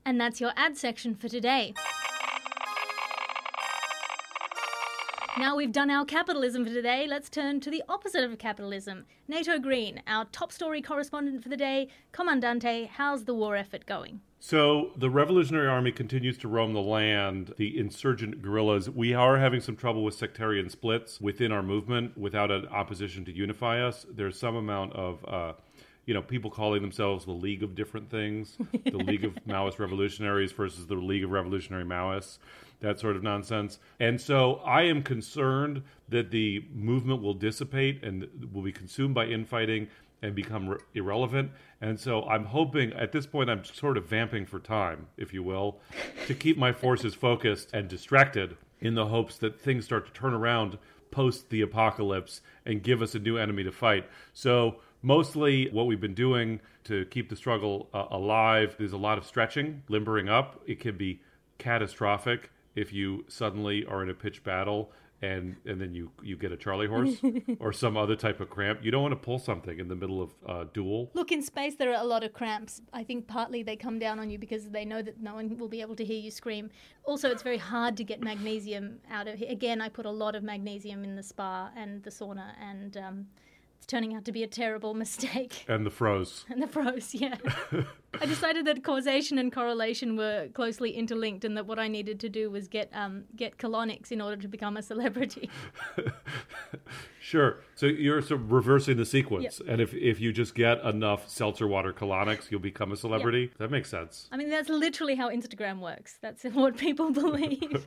And 0.06 0.18
that's 0.18 0.40
your 0.40 0.52
ad 0.56 0.78
section 0.78 1.14
for 1.14 1.28
today. 1.28 1.74
Now 5.36 5.54
we've 5.54 5.70
done 5.70 5.90
our 5.90 6.06
capitalism 6.06 6.64
for 6.64 6.72
today, 6.72 7.06
let's 7.06 7.28
turn 7.28 7.60
to 7.60 7.70
the 7.70 7.82
opposite 7.90 8.24
of 8.24 8.38
capitalism. 8.38 9.04
Nato 9.28 9.58
Green, 9.58 10.02
our 10.06 10.24
top 10.32 10.50
story 10.50 10.80
correspondent 10.80 11.42
for 11.42 11.50
the 11.50 11.58
day. 11.58 11.88
Commandante, 12.12 12.86
how's 12.86 13.24
the 13.24 13.34
war 13.34 13.54
effort 13.54 13.84
going? 13.84 14.22
So 14.40 14.92
the 14.96 15.10
Revolutionary 15.10 15.66
Army 15.66 15.90
continues 15.90 16.38
to 16.38 16.48
roam 16.48 16.72
the 16.72 16.80
land. 16.80 17.54
The 17.56 17.76
insurgent 17.76 18.40
guerrillas. 18.40 18.88
We 18.88 19.12
are 19.12 19.38
having 19.38 19.60
some 19.60 19.76
trouble 19.76 20.04
with 20.04 20.14
sectarian 20.14 20.70
splits 20.70 21.20
within 21.20 21.50
our 21.50 21.62
movement 21.62 22.16
without 22.16 22.50
an 22.50 22.66
opposition 22.68 23.24
to 23.24 23.32
unify 23.32 23.82
us. 23.82 24.06
There's 24.10 24.38
some 24.38 24.56
amount 24.56 24.92
of. 24.94 25.24
Uh, 25.26 25.52
you 26.06 26.14
know, 26.14 26.22
people 26.22 26.50
calling 26.50 26.80
themselves 26.80 27.26
the 27.26 27.32
League 27.32 27.62
of 27.62 27.74
different 27.74 28.08
things, 28.08 28.56
the 28.86 28.92
League 28.96 29.26
of 29.26 29.34
Maoist 29.46 29.78
Revolutionaries 29.78 30.52
versus 30.52 30.86
the 30.86 30.94
League 30.94 31.22
of 31.22 31.30
Revolutionary 31.30 31.84
Maoists, 31.84 32.38
that 32.80 32.98
sort 32.98 33.14
of 33.14 33.22
nonsense. 33.22 33.78
And 34.00 34.18
so 34.18 34.54
I 34.64 34.84
am 34.84 35.02
concerned 35.02 35.82
that 36.08 36.30
the 36.30 36.64
movement 36.74 37.20
will 37.20 37.34
dissipate 37.34 38.02
and 38.02 38.26
will 38.50 38.62
be 38.62 38.72
consumed 38.72 39.14
by 39.14 39.26
infighting 39.26 39.88
and 40.22 40.34
become 40.34 40.68
re- 40.68 40.78
irrelevant. 40.94 41.50
And 41.80 41.98
so 41.98 42.24
I'm 42.24 42.46
hoping 42.46 42.92
at 42.92 43.12
this 43.12 43.26
point 43.26 43.50
I'm 43.50 43.64
sort 43.64 43.96
of 43.96 44.06
vamping 44.06 44.46
for 44.46 44.58
time, 44.58 45.06
if 45.16 45.32
you 45.32 45.42
will, 45.42 45.80
to 46.26 46.34
keep 46.34 46.56
my 46.56 46.72
forces 46.72 47.14
focused 47.14 47.70
and 47.72 47.88
distracted 47.88 48.56
in 48.80 48.94
the 48.94 49.06
hopes 49.06 49.38
that 49.38 49.60
things 49.60 49.84
start 49.84 50.06
to 50.06 50.12
turn 50.12 50.34
around 50.34 50.78
post 51.10 51.48
the 51.50 51.62
apocalypse 51.62 52.42
and 52.66 52.82
give 52.82 53.02
us 53.02 53.14
a 53.14 53.18
new 53.18 53.36
enemy 53.36 53.64
to 53.64 53.72
fight. 53.72 54.08
So 54.34 54.76
mostly 55.02 55.70
what 55.70 55.86
we've 55.86 56.00
been 56.00 56.14
doing 56.14 56.60
to 56.84 57.04
keep 57.06 57.28
the 57.28 57.36
struggle 57.36 57.88
uh, 57.94 58.06
alive 58.10 58.76
is 58.78 58.92
a 58.92 58.96
lot 58.96 59.18
of 59.18 59.24
stretching, 59.24 59.82
limbering 59.88 60.28
up. 60.28 60.60
It 60.66 60.80
can 60.80 60.96
be 60.96 61.20
catastrophic 61.58 62.50
if 62.74 62.92
you 62.92 63.24
suddenly 63.28 63.84
are 63.86 64.02
in 64.02 64.10
a 64.10 64.14
pitched 64.14 64.44
battle 64.44 64.92
and 65.22 65.56
and 65.66 65.80
then 65.80 65.94
you 65.94 66.10
you 66.22 66.36
get 66.36 66.52
a 66.52 66.56
charley 66.56 66.86
horse 66.86 67.16
or 67.60 67.72
some 67.72 67.96
other 67.96 68.14
type 68.14 68.40
of 68.40 68.48
cramp 68.48 68.80
you 68.82 68.90
don't 68.90 69.02
want 69.02 69.12
to 69.12 69.16
pull 69.16 69.38
something 69.38 69.78
in 69.78 69.88
the 69.88 69.96
middle 69.96 70.22
of 70.22 70.30
uh, 70.46 70.64
duel 70.72 71.10
Look, 71.14 71.32
in 71.32 71.42
space, 71.42 71.74
there 71.76 71.90
are 71.92 72.00
a 72.00 72.06
lot 72.06 72.22
of 72.22 72.32
cramps. 72.32 72.80
I 72.92 73.02
think 73.02 73.26
partly 73.26 73.62
they 73.62 73.76
come 73.76 73.98
down 73.98 74.18
on 74.18 74.30
you 74.30 74.38
because 74.38 74.70
they 74.70 74.84
know 74.84 75.02
that 75.02 75.20
no 75.20 75.34
one 75.34 75.56
will 75.56 75.68
be 75.68 75.80
able 75.80 75.96
to 75.96 76.04
hear 76.04 76.18
you 76.18 76.30
scream. 76.30 76.70
Also, 77.04 77.30
it's 77.30 77.42
very 77.42 77.58
hard 77.58 77.96
to 77.96 78.04
get 78.04 78.22
magnesium 78.22 78.98
out 79.10 79.26
of 79.26 79.38
here. 79.38 79.50
Again, 79.50 79.80
I 79.80 79.88
put 79.88 80.06
a 80.06 80.10
lot 80.10 80.34
of 80.34 80.42
magnesium 80.42 81.04
in 81.04 81.16
the 81.16 81.22
spa 81.22 81.70
and 81.76 82.02
the 82.02 82.10
sauna, 82.10 82.52
and 82.60 82.96
um, 82.96 83.26
turning 83.88 84.14
out 84.14 84.24
to 84.26 84.32
be 84.32 84.44
a 84.44 84.46
terrible 84.46 84.94
mistake. 84.94 85.64
and 85.68 85.84
the 85.84 85.90
froze 85.90 86.44
And 86.50 86.62
the 86.62 86.68
froze, 86.68 87.14
yeah. 87.14 87.36
I 88.20 88.26
decided 88.26 88.66
that 88.66 88.84
causation 88.84 89.38
and 89.38 89.52
correlation 89.52 90.16
were 90.16 90.48
closely 90.54 90.92
interlinked, 90.92 91.44
and 91.44 91.56
that 91.56 91.66
what 91.66 91.78
I 91.78 91.88
needed 91.88 92.20
to 92.20 92.28
do 92.28 92.50
was 92.50 92.68
get 92.68 92.90
um, 92.94 93.24
get 93.34 93.58
colonics 93.58 94.12
in 94.12 94.20
order 94.20 94.36
to 94.36 94.48
become 94.48 94.76
a 94.76 94.82
celebrity. 94.82 95.50
Sure. 97.20 97.58
So 97.74 97.84
you're 97.84 98.22
sort 98.22 98.40
of 98.40 98.52
reversing 98.52 98.96
the 98.96 99.04
sequence, 99.04 99.60
and 99.68 99.82
if 99.82 99.92
if 99.92 100.18
you 100.18 100.32
just 100.32 100.54
get 100.54 100.80
enough 100.82 101.28
seltzer 101.28 101.66
water 101.66 101.92
colonics, 101.92 102.50
you'll 102.50 102.60
become 102.60 102.90
a 102.90 102.96
celebrity. 102.96 103.52
That 103.58 103.70
makes 103.70 103.90
sense. 103.90 104.28
I 104.32 104.38
mean, 104.38 104.48
that's 104.48 104.70
literally 104.70 105.14
how 105.14 105.28
Instagram 105.28 105.80
works. 105.80 106.16
That's 106.22 106.44
what 106.44 106.78
people 106.78 107.10
believe. 107.10 107.86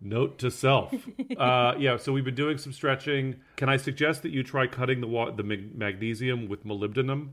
Note 0.00 0.38
to 0.38 0.50
self. 0.50 0.94
uh, 1.36 1.74
yeah. 1.78 1.96
So 1.96 2.12
we've 2.12 2.24
been 2.24 2.34
doing 2.34 2.58
some 2.58 2.72
stretching. 2.72 3.36
Can 3.56 3.68
I 3.68 3.76
suggest 3.76 4.22
that 4.22 4.30
you 4.30 4.42
try 4.42 4.66
cutting 4.66 5.00
the 5.00 5.08
wa- 5.08 5.30
the 5.30 5.42
mag- 5.42 5.76
magnesium 5.76 6.48
with 6.48 6.64
molybdenum, 6.64 7.30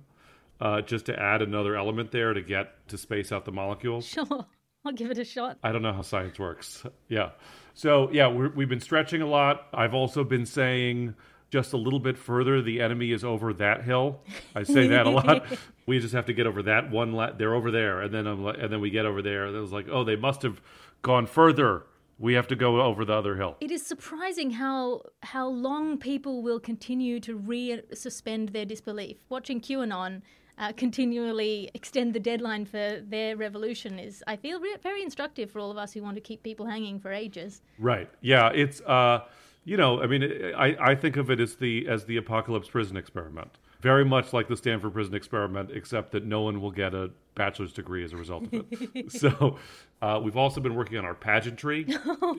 uh, 0.59 0.81
just 0.81 1.05
to 1.07 1.19
add 1.19 1.41
another 1.41 1.75
element 1.75 2.11
there 2.11 2.33
to 2.33 2.41
get 2.41 2.87
to 2.89 2.97
space 2.97 3.31
out 3.31 3.45
the 3.45 3.51
molecules? 3.51 4.05
sure, 4.07 4.25
I'll 4.85 4.93
give 4.93 5.11
it 5.11 5.17
a 5.19 5.23
shot. 5.25 5.57
I 5.63 5.71
don't 5.71 5.81
know 5.83 5.93
how 5.93 6.01
science 6.01 6.39
works. 6.39 6.83
Yeah. 7.07 7.31
So, 7.73 8.09
yeah, 8.11 8.27
we're, 8.27 8.49
we've 8.49 8.69
been 8.69 8.79
stretching 8.79 9.21
a 9.21 9.27
lot. 9.27 9.67
I've 9.73 9.93
also 9.93 10.23
been 10.23 10.45
saying 10.45 11.13
just 11.51 11.73
a 11.73 11.77
little 11.77 11.99
bit 11.99 12.17
further, 12.17 12.61
the 12.61 12.81
enemy 12.81 13.11
is 13.11 13.23
over 13.23 13.53
that 13.53 13.83
hill. 13.83 14.21
I 14.55 14.63
say 14.63 14.87
that 14.87 15.05
a 15.05 15.09
lot. 15.09 15.45
We 15.87 15.99
just 15.99 16.15
have 16.15 16.25
to 16.25 16.33
get 16.33 16.47
over 16.47 16.63
that 16.63 16.89
one. 16.89 17.11
La- 17.13 17.33
they're 17.33 17.53
over 17.53 17.69
there, 17.69 18.01
and 18.01 18.11
then 18.11 18.25
I'm 18.25 18.43
like, 18.43 18.57
and 18.59 18.73
then 18.73 18.81
we 18.81 18.89
get 18.89 19.05
over 19.05 19.21
there, 19.21 19.45
and 19.45 19.55
it 19.55 19.59
was 19.59 19.71
like, 19.71 19.85
oh, 19.91 20.03
they 20.03 20.15
must 20.15 20.41
have 20.41 20.59
gone 21.03 21.27
further. 21.27 21.83
We 22.17 22.33
have 22.33 22.47
to 22.47 22.55
go 22.55 22.81
over 22.81 23.03
the 23.03 23.13
other 23.13 23.35
hill. 23.35 23.57
It 23.59 23.71
is 23.71 23.85
surprising 23.85 24.51
how 24.51 25.01
how 25.23 25.47
long 25.47 25.97
people 25.97 26.41
will 26.41 26.59
continue 26.59 27.19
to 27.21 27.35
re-suspend 27.35 28.49
their 28.49 28.65
disbelief. 28.65 29.17
Watching 29.29 29.59
QAnon 29.59 30.21
uh, 30.57 30.71
continually 30.77 31.69
extend 31.73 32.13
the 32.13 32.19
deadline 32.19 32.65
for 32.65 33.01
their 33.01 33.35
revolution 33.35 33.99
is, 33.99 34.23
I 34.27 34.37
feel, 34.37 34.59
re- 34.61 34.77
very 34.81 35.03
instructive 35.03 35.51
for 35.51 35.59
all 35.59 35.71
of 35.71 35.77
us 35.77 35.91
who 35.93 36.01
want 36.01 36.15
to 36.15 36.21
keep 36.21 36.43
people 36.43 36.65
hanging 36.65 36.99
for 36.99 37.11
ages. 37.11 37.61
Right. 37.77 38.09
Yeah. 38.21 38.49
It's 38.53 38.79
uh, 38.81 39.25
you 39.65 39.77
know, 39.77 40.01
I 40.01 40.07
mean, 40.07 40.23
I 40.55 40.77
I 40.79 40.95
think 40.95 41.17
of 41.17 41.29
it 41.29 41.39
as 41.39 41.55
the 41.55 41.87
as 41.87 42.05
the 42.05 42.17
apocalypse 42.17 42.69
prison 42.69 42.95
experiment. 42.95 43.57
Very 43.81 44.05
much 44.05 44.33
like 44.33 44.47
the 44.47 44.57
Stanford 44.57 44.93
prison 44.93 45.13
experiment, 45.15 45.71
except 45.71 46.11
that 46.11 46.25
no 46.25 46.41
one 46.41 46.61
will 46.61 46.71
get 46.71 46.93
a 46.93 47.11
bachelor's 47.35 47.73
degree 47.73 48.03
as 48.03 48.13
a 48.13 48.17
result 48.17 48.45
of 48.51 48.65
it. 48.71 49.11
so, 49.11 49.57
uh, 50.01 50.19
we've 50.23 50.37
also 50.37 50.61
been 50.61 50.75
working 50.75 50.97
on 50.97 51.05
our 51.05 51.13
pageantry. 51.13 51.85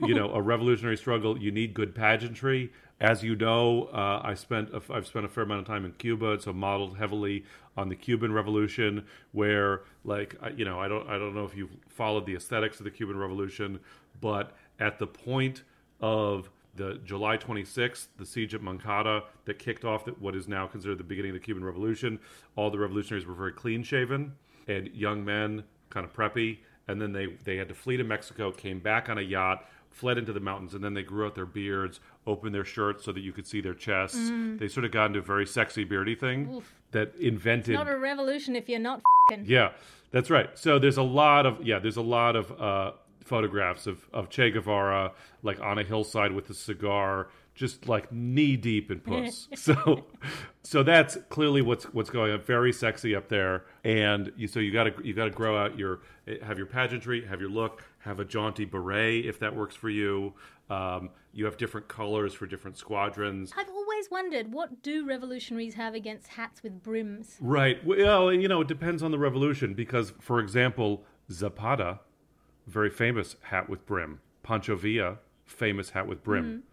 you 0.03 0.13
know, 0.13 0.31
a 0.33 0.41
revolutionary 0.41 0.97
struggle. 0.97 1.37
You 1.37 1.51
need 1.51 1.73
good 1.73 1.95
pageantry. 1.95 2.71
As 2.99 3.23
you 3.23 3.35
know, 3.35 3.89
uh, 3.93 4.21
I 4.23 4.33
spent 4.33 4.69
a, 4.73 4.81
I've 4.91 5.05
spent 5.05 5.25
a 5.25 5.29
fair 5.29 5.43
amount 5.43 5.61
of 5.61 5.67
time 5.67 5.85
in 5.85 5.91
Cuba, 5.93 6.39
so 6.41 6.51
modeled 6.51 6.97
heavily 6.97 7.45
on 7.75 7.89
the 7.89 7.95
Cuban 7.95 8.31
Revolution, 8.31 9.05
where 9.33 9.81
like 10.03 10.35
you 10.55 10.65
know, 10.65 10.79
I 10.79 10.87
don't 10.87 11.07
I 11.07 11.19
don't 11.19 11.35
know 11.35 11.45
if 11.45 11.55
you've 11.55 11.75
followed 11.87 12.25
the 12.25 12.35
aesthetics 12.35 12.79
of 12.79 12.85
the 12.85 12.91
Cuban 12.91 13.17
Revolution, 13.17 13.79
but 14.19 14.57
at 14.79 14.97
the 14.97 15.05
point 15.07 15.63
of 16.01 16.49
the 16.77 16.99
July 17.03 17.37
26th, 17.37 18.07
the 18.17 18.25
siege 18.25 18.53
at 18.55 18.61
Moncada 18.61 19.23
that 19.45 19.59
kicked 19.59 19.83
off 19.83 20.07
what 20.19 20.35
is 20.35 20.47
now 20.47 20.67
considered 20.67 20.97
the 20.97 21.03
beginning 21.03 21.31
of 21.31 21.35
the 21.35 21.43
Cuban 21.43 21.63
Revolution. 21.65 22.19
All 22.55 22.69
the 22.69 22.79
revolutionaries 22.79 23.25
were 23.25 23.33
very 23.33 23.51
clean 23.51 23.83
shaven 23.83 24.33
and 24.67 24.87
young 24.93 25.25
men, 25.25 25.63
kind 25.89 26.05
of 26.05 26.13
preppy. 26.13 26.59
And 26.87 27.01
then 27.01 27.11
they, 27.11 27.27
they 27.43 27.57
had 27.57 27.67
to 27.67 27.73
flee 27.75 27.97
to 27.97 28.03
Mexico, 28.03 28.51
came 28.51 28.79
back 28.79 29.09
on 29.09 29.17
a 29.17 29.21
yacht, 29.21 29.65
fled 29.89 30.17
into 30.17 30.31
the 30.31 30.39
mountains, 30.39 30.73
and 30.73 30.83
then 30.83 30.93
they 30.93 31.03
grew 31.03 31.25
out 31.25 31.35
their 31.35 31.45
beards, 31.45 31.99
opened 32.25 32.53
their 32.53 32.63
shirts 32.63 33.03
so 33.03 33.11
that 33.11 33.21
you 33.21 33.33
could 33.33 33.47
see 33.47 33.59
their 33.59 33.73
chests. 33.73 34.31
They 34.57 34.67
sort 34.67 34.85
of 34.85 34.91
got 34.91 35.07
into 35.07 35.19
a 35.19 35.23
very 35.23 35.45
sexy 35.45 35.83
beardy 35.83 36.15
thing 36.15 36.61
that 36.91 37.15
invented. 37.15 37.73
Not 37.75 37.89
a 37.89 37.97
revolution 37.97 38.55
if 38.55 38.69
you're 38.69 38.79
not 38.79 39.01
fing. 39.29 39.43
Yeah, 39.47 39.71
that's 40.11 40.29
right. 40.29 40.49
So 40.57 40.79
there's 40.79 40.97
a 40.97 41.03
lot 41.03 41.45
of 41.45 41.65
yeah, 41.65 41.79
there's 41.79 41.97
a 41.97 42.01
lot 42.01 42.35
of 42.35 42.51
uh, 42.61 42.91
photographs 43.27 43.87
of 43.87 44.07
of 44.13 44.29
Che 44.29 44.51
Guevara 44.51 45.11
like 45.43 45.59
on 45.59 45.77
a 45.77 45.83
hillside 45.83 46.31
with 46.31 46.49
a 46.49 46.53
cigar, 46.53 47.29
just 47.53 47.87
like 47.87 48.11
knee 48.11 48.55
deep 48.55 48.91
in 48.91 48.99
puss. 48.99 49.47
so 49.55 50.05
so 50.63 50.83
that's 50.83 51.17
clearly 51.29 51.61
what's 51.61 51.85
what's 51.93 52.09
going 52.09 52.31
on. 52.31 52.41
Very 52.41 52.73
sexy 52.73 53.15
up 53.15 53.27
there, 53.29 53.65
and 53.83 54.31
you, 54.35 54.47
so 54.47 54.59
you 54.59 54.71
got 54.71 54.85
to 54.85 54.93
you 55.03 55.13
got 55.13 55.25
to 55.25 55.31
grow 55.31 55.57
out 55.57 55.77
your 55.77 55.99
have 56.41 56.57
your 56.57 56.67
pageantry, 56.67 57.25
have 57.25 57.41
your 57.41 57.49
look, 57.49 57.83
have 57.99 58.19
a 58.19 58.25
jaunty 58.25 58.65
beret 58.65 59.25
if 59.25 59.39
that 59.39 59.55
works 59.55 59.75
for 59.75 59.89
you. 59.89 60.33
Um, 60.69 61.11
you 61.31 61.45
have 61.45 61.57
different 61.57 61.87
colors 61.87 62.33
for 62.33 62.45
different 62.45 62.77
squadrons. 62.77 63.53
I've 63.57 63.69
always 63.69 64.09
wondered 64.11 64.51
what 64.51 64.81
do 64.81 65.05
revolutionaries 65.05 65.75
have 65.75 65.93
against 65.93 66.27
hats 66.27 66.63
with 66.63 66.83
brims? 66.83 67.37
Right. 67.39 67.85
Well, 67.85 68.33
you 68.33 68.47
know, 68.47 68.61
it 68.61 68.67
depends 68.67 69.03
on 69.03 69.11
the 69.11 69.19
revolution 69.19 69.73
because, 69.73 70.13
for 70.19 70.39
example, 70.39 71.05
Zapata, 71.31 71.99
very 72.67 72.89
famous 72.89 73.35
hat 73.43 73.69
with 73.69 73.85
brim. 73.85 74.19
Pancho 74.43 74.75
Villa, 74.75 75.17
famous 75.45 75.91
hat 75.91 76.07
with 76.07 76.23
brim. 76.23 76.63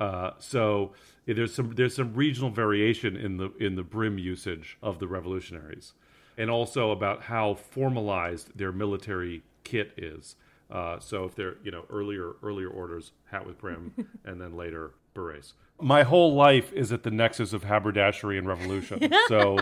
Uh, 0.00 0.32
so 0.38 0.92
there's 1.26 1.54
some 1.54 1.74
there's 1.74 1.94
some 1.94 2.14
regional 2.14 2.50
variation 2.50 3.16
in 3.16 3.36
the 3.36 3.52
in 3.60 3.76
the 3.76 3.82
brim 3.82 4.18
usage 4.18 4.76
of 4.82 4.98
the 4.98 5.06
revolutionaries, 5.06 5.92
and 6.36 6.50
also 6.50 6.90
about 6.90 7.22
how 7.22 7.54
formalized 7.54 8.56
their 8.56 8.72
military 8.72 9.42
kit 9.62 9.92
is. 9.96 10.34
Uh, 10.70 10.98
so 10.98 11.24
if 11.24 11.34
they're 11.34 11.56
you 11.62 11.70
know 11.70 11.84
earlier 11.90 12.32
earlier 12.42 12.68
orders 12.68 13.12
hat 13.30 13.46
with 13.46 13.58
brim, 13.58 13.92
and 14.24 14.40
then 14.40 14.56
later 14.56 14.92
berets. 15.14 15.54
My 15.80 16.04
whole 16.04 16.34
life 16.34 16.72
is 16.72 16.92
at 16.92 17.02
the 17.02 17.10
nexus 17.10 17.52
of 17.52 17.64
haberdashery 17.64 18.38
and 18.38 18.46
revolution. 18.46 19.10
So 19.28 19.58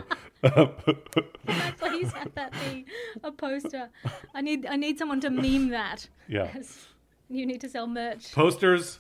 Please 1.79 2.13
have 2.13 2.35
that 2.35 2.53
be 2.53 2.85
a 3.23 3.31
poster. 3.33 3.89
I 4.35 4.41
need 4.41 4.67
I 4.67 4.77
need 4.77 4.99
someone 4.99 5.21
to 5.21 5.31
meme 5.31 5.69
that. 5.71 6.09
Yeah. 6.29 6.51
Yes. 6.55 6.87
You 7.29 7.47
need 7.47 7.61
to 7.61 7.69
sell 7.69 7.87
merch. 7.87 8.33
posters, 8.33 8.99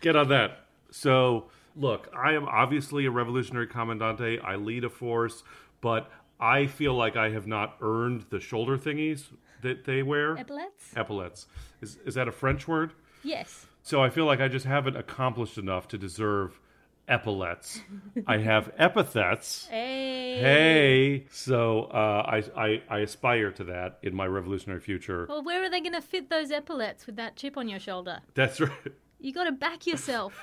get 0.00 0.14
on 0.14 0.28
that. 0.28 0.66
So, 0.92 1.46
look, 1.74 2.08
I 2.16 2.34
am 2.34 2.46
obviously 2.46 3.06
a 3.06 3.10
revolutionary 3.10 3.66
commandante. 3.66 4.38
I 4.40 4.54
lead 4.54 4.84
a 4.84 4.88
force, 4.88 5.42
but 5.80 6.08
I 6.38 6.68
feel 6.68 6.94
like 6.94 7.16
I 7.16 7.30
have 7.30 7.48
not 7.48 7.76
earned 7.80 8.26
the 8.30 8.38
shoulder 8.38 8.78
thingies 8.78 9.24
that 9.62 9.84
they 9.84 10.04
wear. 10.04 10.36
Epaulets? 10.36 10.92
Epaulets. 10.94 11.46
Is, 11.82 11.98
is 12.06 12.14
that 12.14 12.28
a 12.28 12.32
French 12.32 12.68
word? 12.68 12.92
Yes. 13.24 13.66
So 13.86 14.02
I 14.02 14.10
feel 14.10 14.24
like 14.24 14.40
I 14.40 14.48
just 14.48 14.66
haven't 14.66 14.96
accomplished 14.96 15.58
enough 15.58 15.86
to 15.88 15.96
deserve 15.96 16.58
epaulets. 17.06 17.80
I 18.26 18.38
have 18.38 18.72
epithets. 18.76 19.68
Hey. 19.70 20.40
Hey, 20.40 21.26
so 21.30 21.84
uh, 21.84 22.26
I, 22.26 22.42
I 22.60 22.82
I 22.90 22.98
aspire 22.98 23.52
to 23.52 23.62
that 23.62 24.00
in 24.02 24.12
my 24.12 24.26
revolutionary 24.26 24.80
future. 24.80 25.26
Well, 25.28 25.44
where 25.44 25.62
are 25.62 25.70
they 25.70 25.80
going 25.80 25.92
to 25.92 26.02
fit 26.02 26.30
those 26.30 26.50
epaulets 26.50 27.06
with 27.06 27.14
that 27.14 27.36
chip 27.36 27.56
on 27.56 27.68
your 27.68 27.78
shoulder? 27.78 28.22
That's 28.34 28.60
right. 28.60 28.72
You 29.20 29.32
got 29.32 29.44
to 29.44 29.52
back 29.52 29.86
yourself. 29.86 30.34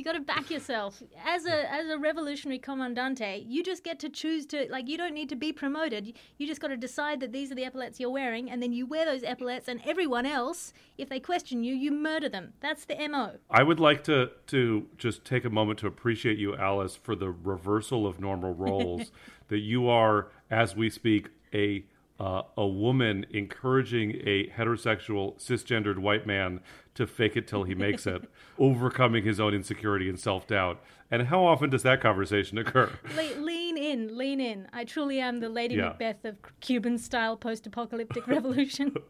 You 0.00 0.04
got 0.04 0.12
to 0.12 0.20
back 0.20 0.50
yourself. 0.50 1.02
As 1.26 1.44
a 1.44 1.70
as 1.70 1.90
a 1.90 1.98
revolutionary 1.98 2.58
commandante, 2.58 3.44
you 3.46 3.62
just 3.62 3.84
get 3.84 3.98
to 3.98 4.08
choose 4.08 4.46
to 4.46 4.66
like. 4.70 4.88
You 4.88 4.96
don't 4.96 5.12
need 5.12 5.28
to 5.28 5.36
be 5.36 5.52
promoted. 5.52 6.14
You 6.38 6.46
just 6.46 6.58
got 6.58 6.68
to 6.68 6.76
decide 6.78 7.20
that 7.20 7.32
these 7.32 7.52
are 7.52 7.54
the 7.54 7.66
epaulets 7.66 8.00
you're 8.00 8.08
wearing, 8.08 8.50
and 8.50 8.62
then 8.62 8.72
you 8.72 8.86
wear 8.86 9.04
those 9.04 9.22
epaulets. 9.22 9.68
And 9.68 9.78
everyone 9.84 10.24
else, 10.24 10.72
if 10.96 11.10
they 11.10 11.20
question 11.20 11.62
you, 11.62 11.74
you 11.74 11.92
murder 11.92 12.30
them. 12.30 12.54
That's 12.60 12.86
the 12.86 12.96
mo. 13.08 13.32
I 13.50 13.62
would 13.62 13.78
like 13.78 14.02
to 14.04 14.30
to 14.46 14.86
just 14.96 15.22
take 15.26 15.44
a 15.44 15.50
moment 15.50 15.78
to 15.80 15.86
appreciate 15.86 16.38
you, 16.38 16.56
Alice, 16.56 16.96
for 16.96 17.14
the 17.14 17.30
reversal 17.30 18.06
of 18.06 18.18
normal 18.18 18.54
roles. 18.66 19.12
that 19.48 19.58
you 19.58 19.86
are, 19.86 20.28
as 20.50 20.74
we 20.74 20.88
speak, 20.88 21.28
a 21.52 21.84
uh, 22.18 22.42
a 22.56 22.66
woman 22.66 23.26
encouraging 23.30 24.12
a 24.26 24.48
heterosexual 24.48 25.38
cisgendered 25.38 25.98
white 25.98 26.26
man 26.26 26.60
to 26.94 27.06
fake 27.06 27.36
it 27.36 27.46
till 27.46 27.62
he 27.64 27.74
makes 27.74 28.06
it, 28.06 28.28
overcoming 28.58 29.24
his 29.24 29.38
own 29.40 29.54
insecurity 29.54 30.08
and 30.08 30.18
self 30.18 30.46
doubt. 30.46 30.80
And 31.10 31.26
how 31.28 31.44
often 31.44 31.70
does 31.70 31.82
that 31.82 32.00
conversation 32.00 32.56
occur? 32.58 32.90
Le- 33.16 33.40
lean 33.40 33.76
in, 33.76 34.16
lean 34.16 34.40
in. 34.40 34.68
I 34.72 34.84
truly 34.84 35.20
am 35.20 35.40
the 35.40 35.48
Lady 35.48 35.74
Yeah. 35.74 35.86
Macbeth 35.88 36.24
of 36.24 36.36
Cuban 36.60 36.98
style 36.98 37.36
post 37.36 37.66
apocalyptic 37.66 38.26
revolution. 38.28 38.94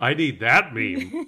I 0.00 0.14
need 0.14 0.40
that 0.40 0.74
meme. 0.74 1.26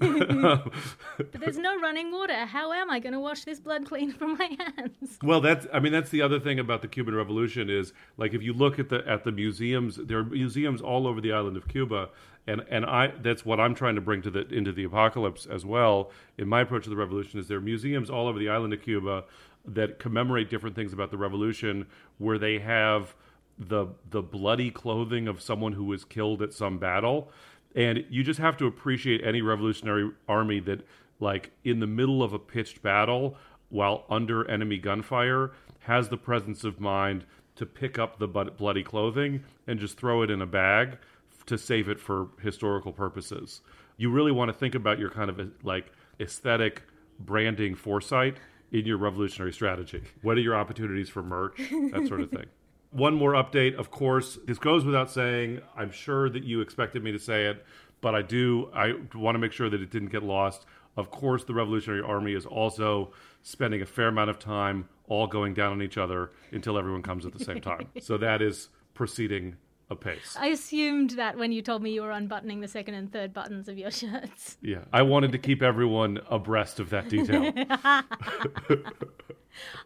but 1.16 1.32
there's 1.32 1.58
no 1.58 1.78
running 1.80 2.10
water. 2.10 2.44
How 2.44 2.72
am 2.72 2.90
I 2.90 2.98
going 2.98 3.12
to 3.12 3.20
wash 3.20 3.44
this 3.44 3.60
blood 3.60 3.86
clean 3.86 4.10
from 4.12 4.36
my 4.36 4.50
hands? 4.76 5.16
Well, 5.22 5.40
that's 5.40 5.66
I 5.72 5.78
mean 5.78 5.92
that's 5.92 6.10
the 6.10 6.22
other 6.22 6.40
thing 6.40 6.58
about 6.58 6.82
the 6.82 6.88
Cuban 6.88 7.14
Revolution 7.14 7.70
is 7.70 7.92
like 8.16 8.34
if 8.34 8.42
you 8.42 8.52
look 8.52 8.80
at 8.80 8.88
the 8.88 9.06
at 9.08 9.22
the 9.22 9.30
museums, 9.30 9.94
there 9.96 10.18
are 10.18 10.24
museums 10.24 10.80
all 10.80 11.06
over 11.06 11.20
the 11.20 11.32
island 11.32 11.56
of 11.56 11.68
Cuba, 11.68 12.08
and 12.46 12.64
and 12.68 12.84
I 12.84 13.12
that's 13.22 13.44
what 13.44 13.60
I'm 13.60 13.74
trying 13.74 13.94
to 13.94 14.00
bring 14.00 14.22
to 14.22 14.30
the 14.30 14.46
into 14.48 14.72
the 14.72 14.84
apocalypse 14.84 15.46
as 15.46 15.64
well. 15.64 16.10
In 16.38 16.48
my 16.48 16.60
approach 16.60 16.84
to 16.84 16.90
the 16.90 16.96
revolution, 16.96 17.40
is 17.40 17.48
there 17.48 17.58
are 17.58 17.62
museums 17.62 18.10
all 18.10 18.26
over 18.26 18.38
the 18.38 18.48
island 18.48 18.72
of 18.72 18.82
Cuba 18.82 19.24
that 19.66 19.98
commemorate 19.98 20.50
different 20.50 20.76
things 20.76 20.92
about 20.92 21.10
the 21.10 21.16
revolution, 21.16 21.86
where 22.18 22.38
they 22.38 22.58
have 22.58 23.14
the 23.58 23.86
the 24.10 24.22
bloody 24.22 24.70
clothing 24.70 25.28
of 25.28 25.40
someone 25.40 25.72
who 25.72 25.84
was 25.84 26.04
killed 26.04 26.42
at 26.42 26.52
some 26.52 26.78
battle. 26.78 27.30
And 27.74 28.04
you 28.08 28.22
just 28.22 28.38
have 28.38 28.56
to 28.58 28.66
appreciate 28.66 29.24
any 29.24 29.42
revolutionary 29.42 30.10
army 30.28 30.60
that, 30.60 30.86
like, 31.18 31.50
in 31.64 31.80
the 31.80 31.88
middle 31.88 32.22
of 32.22 32.32
a 32.32 32.38
pitched 32.38 32.82
battle, 32.82 33.36
while 33.68 34.04
under 34.08 34.48
enemy 34.48 34.78
gunfire, 34.78 35.50
has 35.80 36.08
the 36.08 36.16
presence 36.16 36.62
of 36.62 36.78
mind 36.78 37.24
to 37.56 37.66
pick 37.66 37.98
up 37.98 38.18
the 38.18 38.28
bloody 38.28 38.84
clothing 38.84 39.42
and 39.66 39.80
just 39.80 39.96
throw 39.96 40.22
it 40.22 40.30
in 40.30 40.40
a 40.40 40.46
bag 40.46 40.98
to 41.46 41.58
save 41.58 41.88
it 41.88 42.00
for 42.00 42.28
historical 42.42 42.92
purposes. 42.92 43.60
You 43.96 44.10
really 44.10 44.32
want 44.32 44.48
to 44.48 44.52
think 44.52 44.74
about 44.74 44.98
your 44.98 45.10
kind 45.10 45.30
of 45.30 45.40
like 45.62 45.92
aesthetic 46.20 46.82
branding 47.18 47.74
foresight 47.74 48.38
in 48.72 48.86
your 48.86 48.96
revolutionary 48.96 49.52
strategy. 49.52 50.02
What 50.22 50.36
are 50.36 50.40
your 50.40 50.56
opportunities 50.56 51.08
for 51.08 51.22
merch? 51.22 51.58
That 51.58 52.06
sort 52.08 52.20
of 52.20 52.30
thing. 52.30 52.46
One 52.90 53.14
more 53.14 53.32
update, 53.32 53.74
of 53.74 53.90
course. 53.90 54.38
This 54.46 54.58
goes 54.58 54.84
without 54.84 55.10
saying. 55.10 55.60
I'm 55.76 55.90
sure 55.90 56.30
that 56.30 56.44
you 56.44 56.60
expected 56.60 57.02
me 57.02 57.10
to 57.12 57.18
say 57.18 57.46
it, 57.46 57.64
but 58.00 58.14
I 58.14 58.22
do. 58.22 58.70
I 58.72 58.94
want 59.14 59.34
to 59.34 59.40
make 59.40 59.52
sure 59.52 59.68
that 59.68 59.80
it 59.80 59.90
didn't 59.90 60.10
get 60.10 60.22
lost. 60.22 60.64
Of 60.96 61.10
course, 61.10 61.42
the 61.42 61.54
Revolutionary 61.54 62.02
Army 62.02 62.34
is 62.34 62.46
also 62.46 63.12
spending 63.42 63.82
a 63.82 63.86
fair 63.86 64.08
amount 64.08 64.30
of 64.30 64.38
time 64.38 64.88
all 65.08 65.26
going 65.26 65.54
down 65.54 65.72
on 65.72 65.82
each 65.82 65.98
other 65.98 66.30
until 66.52 66.78
everyone 66.78 67.02
comes 67.02 67.26
at 67.26 67.32
the 67.32 67.44
same 67.44 67.60
time. 67.60 67.88
so 68.00 68.16
that 68.16 68.40
is 68.40 68.68
proceeding 68.94 69.56
apace. 69.90 70.36
I 70.38 70.46
assumed 70.46 71.10
that 71.10 71.36
when 71.36 71.52
you 71.52 71.62
told 71.62 71.82
me 71.82 71.92
you 71.92 72.02
were 72.02 72.10
unbuttoning 72.10 72.60
the 72.60 72.68
second 72.68 72.94
and 72.94 73.12
third 73.12 73.32
buttons 73.32 73.68
of 73.68 73.78
your 73.78 73.90
shirts. 74.00 74.56
Yeah, 74.60 74.84
I 74.92 75.02
wanted 75.02 75.32
to 75.32 75.38
keep 75.38 75.62
everyone 75.62 76.20
abreast 76.30 76.80
of 76.80 76.90
that 76.90 77.08
detail. 77.08 77.52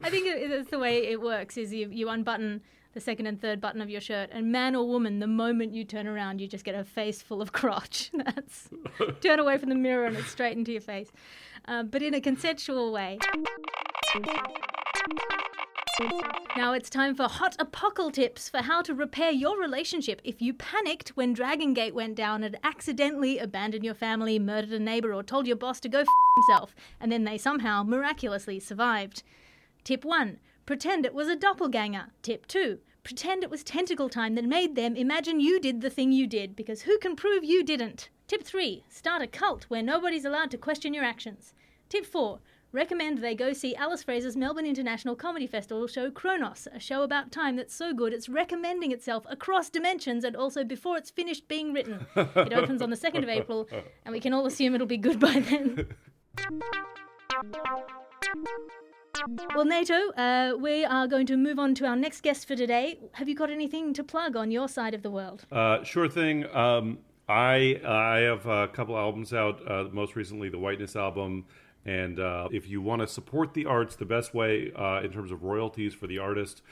I 0.03 0.11
think 0.11 0.27
it's 0.27 0.71
the 0.71 0.79
way 0.79 1.07
it 1.09 1.21
works 1.21 1.57
is 1.57 1.73
you, 1.73 1.89
you 1.91 2.09
unbutton 2.09 2.63
the 2.95 3.01
second 3.01 3.27
and 3.27 3.41
third 3.41 3.61
button 3.61 3.81
of 3.81 3.91
your 3.91 4.01
shirt 4.01 4.31
and 4.33 4.51
man 4.51 4.75
or 4.75 4.89
woman 4.89 5.19
the 5.19 5.27
moment 5.27 5.73
you 5.75 5.85
turn 5.85 6.07
around 6.07 6.41
you 6.41 6.49
just 6.49 6.65
get 6.65 6.75
a 6.75 6.83
face 6.83 7.21
full 7.21 7.43
of 7.43 7.53
crotch 7.53 8.11
that's 8.25 8.71
turn 9.21 9.39
away 9.39 9.59
from 9.59 9.69
the 9.69 9.75
mirror 9.75 10.07
and 10.07 10.17
it's 10.17 10.31
straight 10.31 10.57
into 10.57 10.73
your 10.73 10.81
face 10.81 11.13
uh, 11.67 11.83
but 11.83 12.03
in 12.03 12.15
a 12.15 12.21
consensual 12.21 12.91
way 12.91 13.19
now 16.57 16.73
it's 16.73 16.89
time 16.89 17.15
for 17.15 17.25
hot 17.25 17.57
apocal 17.59 18.13
tips 18.13 18.49
for 18.49 18.59
how 18.59 18.83
to 18.83 18.95
repair 18.95 19.33
your 19.33 19.59
relationship 19.59 20.21
if 20.23 20.41
you 20.41 20.55
panicked 20.55 21.11
when 21.11 21.33
Dragon 21.33 21.75
Gate 21.75 21.95
went 21.95 22.15
down 22.15 22.45
and 22.45 22.57
accidentally 22.63 23.39
abandoned 23.39 23.85
your 23.85 23.95
family, 23.95 24.39
murdered 24.39 24.73
a 24.73 24.79
neighbor, 24.79 25.13
or 25.13 25.23
told 25.23 25.47
your 25.47 25.57
boss 25.57 25.81
to 25.81 25.89
go 25.89 26.01
f 26.01 26.07
himself, 26.37 26.75
and 27.01 27.11
then 27.11 27.25
they 27.25 27.37
somehow 27.37 27.83
miraculously 27.83 28.61
survived. 28.61 29.25
Tip 29.83 30.05
1. 30.05 30.39
Pretend 30.67 31.05
it 31.05 31.15
was 31.15 31.29
a 31.29 31.35
doppelganger. 31.35 32.07
Tip 32.23 32.47
2. 32.47 32.79
Pretend 33.03 33.43
it 33.43 33.51
was 33.51 33.65
tentacle 33.65 34.09
time 34.09 34.35
that 34.37 34.45
made 34.45 34.77
them 34.77 34.95
imagine 34.95 35.41
you 35.41 35.59
did 35.59 35.81
the 35.81 35.91
thing 35.91 36.13
you 36.13 36.27
did, 36.27 36.55
because 36.55 36.83
who 36.83 36.99
can 36.99 37.17
prove 37.17 37.43
you 37.43 37.65
didn't? 37.65 38.09
Tip 38.29 38.45
3. 38.45 38.85
Start 38.89 39.23
a 39.23 39.27
cult 39.27 39.65
where 39.65 39.83
nobody's 39.83 40.25
allowed 40.25 40.51
to 40.53 40.59
question 40.59 40.95
your 40.95 41.05
actions. 41.05 41.55
Tip 41.89 42.05
4. 42.05 42.39
Recommend 42.73 43.19
they 43.19 43.35
go 43.35 43.55
see 43.55 43.75
Alice 43.77 44.03
Fraser's 44.03 44.37
Melbourne 44.37 44.67
International 44.67 45.17
Comedy 45.17 45.47
Festival 45.47 45.87
show 45.87 46.11
Kronos, 46.11 46.69
a 46.71 46.79
show 46.79 47.03
about 47.03 47.33
time 47.33 47.57
that's 47.57 47.75
so 47.75 47.95
good 47.95 48.13
it's 48.13 48.29
recommending 48.29 48.93
itself 48.93 49.25
across 49.31 49.71
dimensions 49.71 50.23
and 50.23 50.37
also 50.37 50.65
before 50.65 50.99
it's 50.99 51.11
finished 51.11 51.49
being 51.49 51.73
written. 51.73 52.07
It 52.15 52.53
opens 52.53 52.83
on 52.83 52.91
the 52.91 52.97
2nd 52.97 53.23
of 53.23 53.31
April, 53.31 53.69
and 54.05 54.13
we 54.13 54.21
can 54.21 54.35
all 54.35 54.45
assume 54.45 54.75
it'll 54.75 54.87
be 54.87 54.99
good 54.99 55.19
by 55.19 55.41
then. 55.41 55.87
Well, 59.55 59.65
Nato, 59.65 60.11
uh, 60.13 60.53
we 60.61 60.85
are 60.85 61.07
going 61.07 61.27
to 61.27 61.39
move 61.39 61.59
on 61.59 61.75
to 61.77 61.87
our 61.87 61.97
next 61.97 62.21
guest 62.21 62.47
for 62.47 62.55
today. 62.55 62.99
Have 63.13 63.31
you 63.31 63.35
got 63.35 63.51
anything 63.51 63.95
to 63.95 64.05
plug 64.05 64.37
on 64.37 64.51
your 64.51 64.69
side 64.69 64.93
of 64.93 65.03
the 65.03 65.11
world? 65.11 65.47
Uh, 65.51 65.83
sure 65.85 66.09
thing. 66.09 66.45
Um, 66.55 66.99
I 67.29 67.81
I 67.87 68.19
have 68.21 68.47
a 68.47 68.69
couple 68.69 68.97
albums 68.97 69.33
out. 69.33 69.61
Uh, 69.69 69.85
most 69.91 70.17
recently, 70.17 70.51
the 70.51 70.59
Whiteness 70.59 70.97
album. 70.97 71.47
And 71.85 72.21
uh, 72.21 72.49
if 72.53 72.69
you 72.69 72.83
want 72.83 73.01
to 73.03 73.09
support 73.09 73.55
the 73.55 73.67
arts, 73.67 73.97
the 73.97 74.05
best 74.05 74.35
way 74.35 74.73
uh, 74.77 75.01
in 75.03 75.11
terms 75.11 75.31
of 75.31 75.43
royalties 75.43 75.95
for 75.95 76.07
the 76.07 76.19
artist 76.19 76.63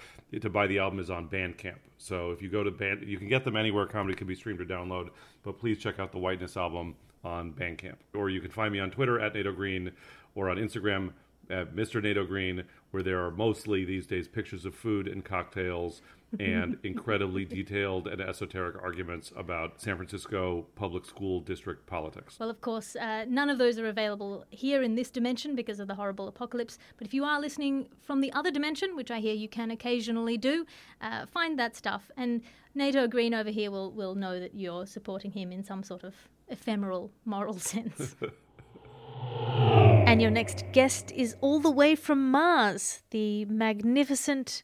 to 0.40 0.50
buy 0.50 0.66
the 0.66 0.78
album 0.78 0.98
is 0.98 1.10
on 1.10 1.28
Bandcamp. 1.28 1.78
So 1.96 2.32
if 2.32 2.42
you 2.42 2.50
go 2.50 2.62
to 2.62 2.70
Band, 2.70 3.02
you 3.06 3.16
can 3.16 3.28
get 3.28 3.44
them 3.44 3.56
anywhere 3.56 3.86
comedy 3.86 4.14
can 4.14 4.26
be 4.26 4.34
streamed 4.34 4.60
or 4.60 4.66
download. 4.66 5.10
But 5.42 5.58
please 5.58 5.78
check 5.78 5.98
out 5.98 6.12
the 6.12 6.18
Whiteness 6.18 6.56
album 6.56 6.96
on 7.24 7.52
Bandcamp, 7.52 7.96
or 8.14 8.30
you 8.30 8.40
can 8.40 8.50
find 8.50 8.72
me 8.72 8.78
on 8.78 8.90
Twitter 8.90 9.18
at 9.20 9.34
Nato 9.34 9.52
Green 9.52 9.92
or 10.34 10.50
on 10.50 10.58
Instagram 10.58 11.12
at 11.50 11.74
Mr. 11.74 12.02
Nato 12.02 12.24
Green, 12.24 12.64
where 12.90 13.02
there 13.02 13.24
are 13.24 13.30
mostly 13.30 13.84
these 13.84 14.06
days 14.06 14.28
pictures 14.28 14.64
of 14.64 14.74
food 14.74 15.08
and 15.08 15.24
cocktails 15.24 16.02
and 16.40 16.76
incredibly 16.82 17.44
detailed 17.44 18.08
and 18.08 18.20
esoteric 18.20 18.76
arguments 18.82 19.32
about 19.36 19.80
San 19.80 19.96
Francisco 19.96 20.66
public 20.74 21.04
school 21.04 21.40
district 21.40 21.86
politics. 21.86 22.36
Well, 22.38 22.50
of 22.50 22.60
course, 22.60 22.96
uh, 22.96 23.24
none 23.28 23.48
of 23.48 23.58
those 23.58 23.78
are 23.78 23.86
available 23.86 24.44
here 24.50 24.82
in 24.82 24.94
this 24.94 25.10
dimension 25.10 25.54
because 25.54 25.80
of 25.80 25.88
the 25.88 25.94
horrible 25.94 26.28
apocalypse. 26.28 26.78
But 26.98 27.06
if 27.06 27.14
you 27.14 27.24
are 27.24 27.40
listening 27.40 27.88
from 28.02 28.20
the 28.20 28.32
other 28.32 28.50
dimension, 28.50 28.96
which 28.96 29.10
I 29.10 29.20
hear 29.20 29.34
you 29.34 29.48
can 29.48 29.70
occasionally 29.70 30.36
do, 30.36 30.66
uh, 31.00 31.26
find 31.26 31.58
that 31.58 31.76
stuff. 31.76 32.10
And 32.16 32.42
Nato 32.74 33.06
Green 33.06 33.34
over 33.34 33.50
here 33.50 33.70
will, 33.70 33.92
will 33.92 34.14
know 34.14 34.40
that 34.40 34.54
you're 34.54 34.86
supporting 34.86 35.30
him 35.32 35.52
in 35.52 35.64
some 35.64 35.82
sort 35.82 36.04
of 36.04 36.14
ephemeral 36.48 37.12
moral 37.24 37.58
sense. 37.58 38.16
And 40.06 40.22
your 40.22 40.30
next 40.30 40.62
guest 40.70 41.10
is 41.16 41.34
all 41.40 41.58
the 41.58 41.70
way 41.70 41.96
from 41.96 42.30
Mars, 42.30 43.02
the 43.10 43.44
magnificent, 43.46 44.62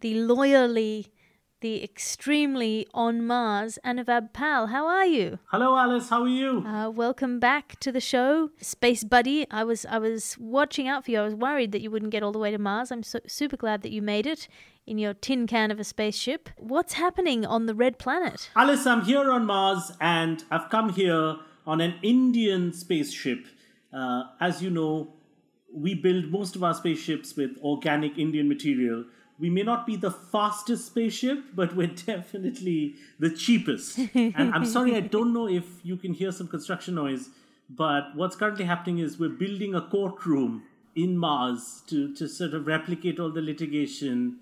the 0.00 0.14
loyally, 0.14 1.12
the 1.60 1.82
extremely 1.82 2.86
on 2.94 3.26
Mars, 3.26 3.76
Anuvab 3.84 4.32
Pal. 4.32 4.68
How 4.68 4.86
are 4.86 5.04
you? 5.04 5.40
Hello, 5.46 5.76
Alice. 5.76 6.10
How 6.10 6.22
are 6.22 6.28
you? 6.28 6.64
Uh, 6.64 6.90
welcome 6.90 7.40
back 7.40 7.80
to 7.80 7.90
the 7.90 8.00
show, 8.00 8.50
Space 8.60 9.02
Buddy. 9.02 9.50
I 9.50 9.64
was 9.64 9.84
I 9.84 9.98
was 9.98 10.38
watching 10.38 10.86
out 10.86 11.04
for 11.04 11.10
you. 11.10 11.18
I 11.18 11.24
was 11.24 11.34
worried 11.34 11.72
that 11.72 11.80
you 11.80 11.90
wouldn't 11.90 12.12
get 12.12 12.22
all 12.22 12.30
the 12.30 12.38
way 12.38 12.52
to 12.52 12.58
Mars. 12.58 12.92
I'm 12.92 13.02
so, 13.02 13.18
super 13.26 13.56
glad 13.56 13.82
that 13.82 13.90
you 13.90 14.00
made 14.00 14.28
it 14.28 14.46
in 14.86 14.98
your 14.98 15.12
tin 15.12 15.48
can 15.48 15.72
of 15.72 15.80
a 15.80 15.84
spaceship. 15.84 16.50
What's 16.56 16.92
happening 16.92 17.44
on 17.44 17.66
the 17.66 17.74
red 17.74 17.98
planet? 17.98 18.48
Alice, 18.54 18.86
I'm 18.86 19.02
here 19.02 19.28
on 19.28 19.44
Mars 19.44 19.90
and 20.00 20.44
I've 20.52 20.70
come 20.70 20.90
here 20.90 21.38
on 21.66 21.80
an 21.80 21.94
Indian 22.02 22.72
spaceship. 22.72 23.46
Uh, 23.94 24.24
as 24.40 24.62
you 24.62 24.70
know, 24.70 25.12
we 25.72 25.94
build 25.94 26.30
most 26.30 26.56
of 26.56 26.64
our 26.64 26.74
spaceships 26.74 27.36
with 27.36 27.56
organic 27.62 28.18
Indian 28.18 28.48
material. 28.48 29.04
We 29.38 29.50
may 29.50 29.62
not 29.62 29.86
be 29.86 29.96
the 29.96 30.10
fastest 30.10 30.86
spaceship, 30.86 31.38
but 31.54 31.74
we're 31.74 31.86
definitely 32.06 32.96
the 33.18 33.30
cheapest. 33.30 33.98
and 34.14 34.54
I'm 34.54 34.64
sorry, 34.64 34.94
I 34.96 35.00
don't 35.00 35.32
know 35.32 35.48
if 35.48 35.64
you 35.82 35.96
can 35.96 36.14
hear 36.14 36.32
some 36.32 36.48
construction 36.48 36.94
noise, 36.94 37.30
but 37.68 38.14
what's 38.14 38.36
currently 38.36 38.64
happening 38.64 38.98
is 38.98 39.18
we're 39.18 39.28
building 39.28 39.74
a 39.74 39.80
courtroom 39.80 40.62
in 40.94 41.18
Mars 41.18 41.82
to, 41.88 42.14
to 42.14 42.28
sort 42.28 42.54
of 42.54 42.66
replicate 42.66 43.18
all 43.18 43.30
the 43.30 43.42
litigation 43.42 44.38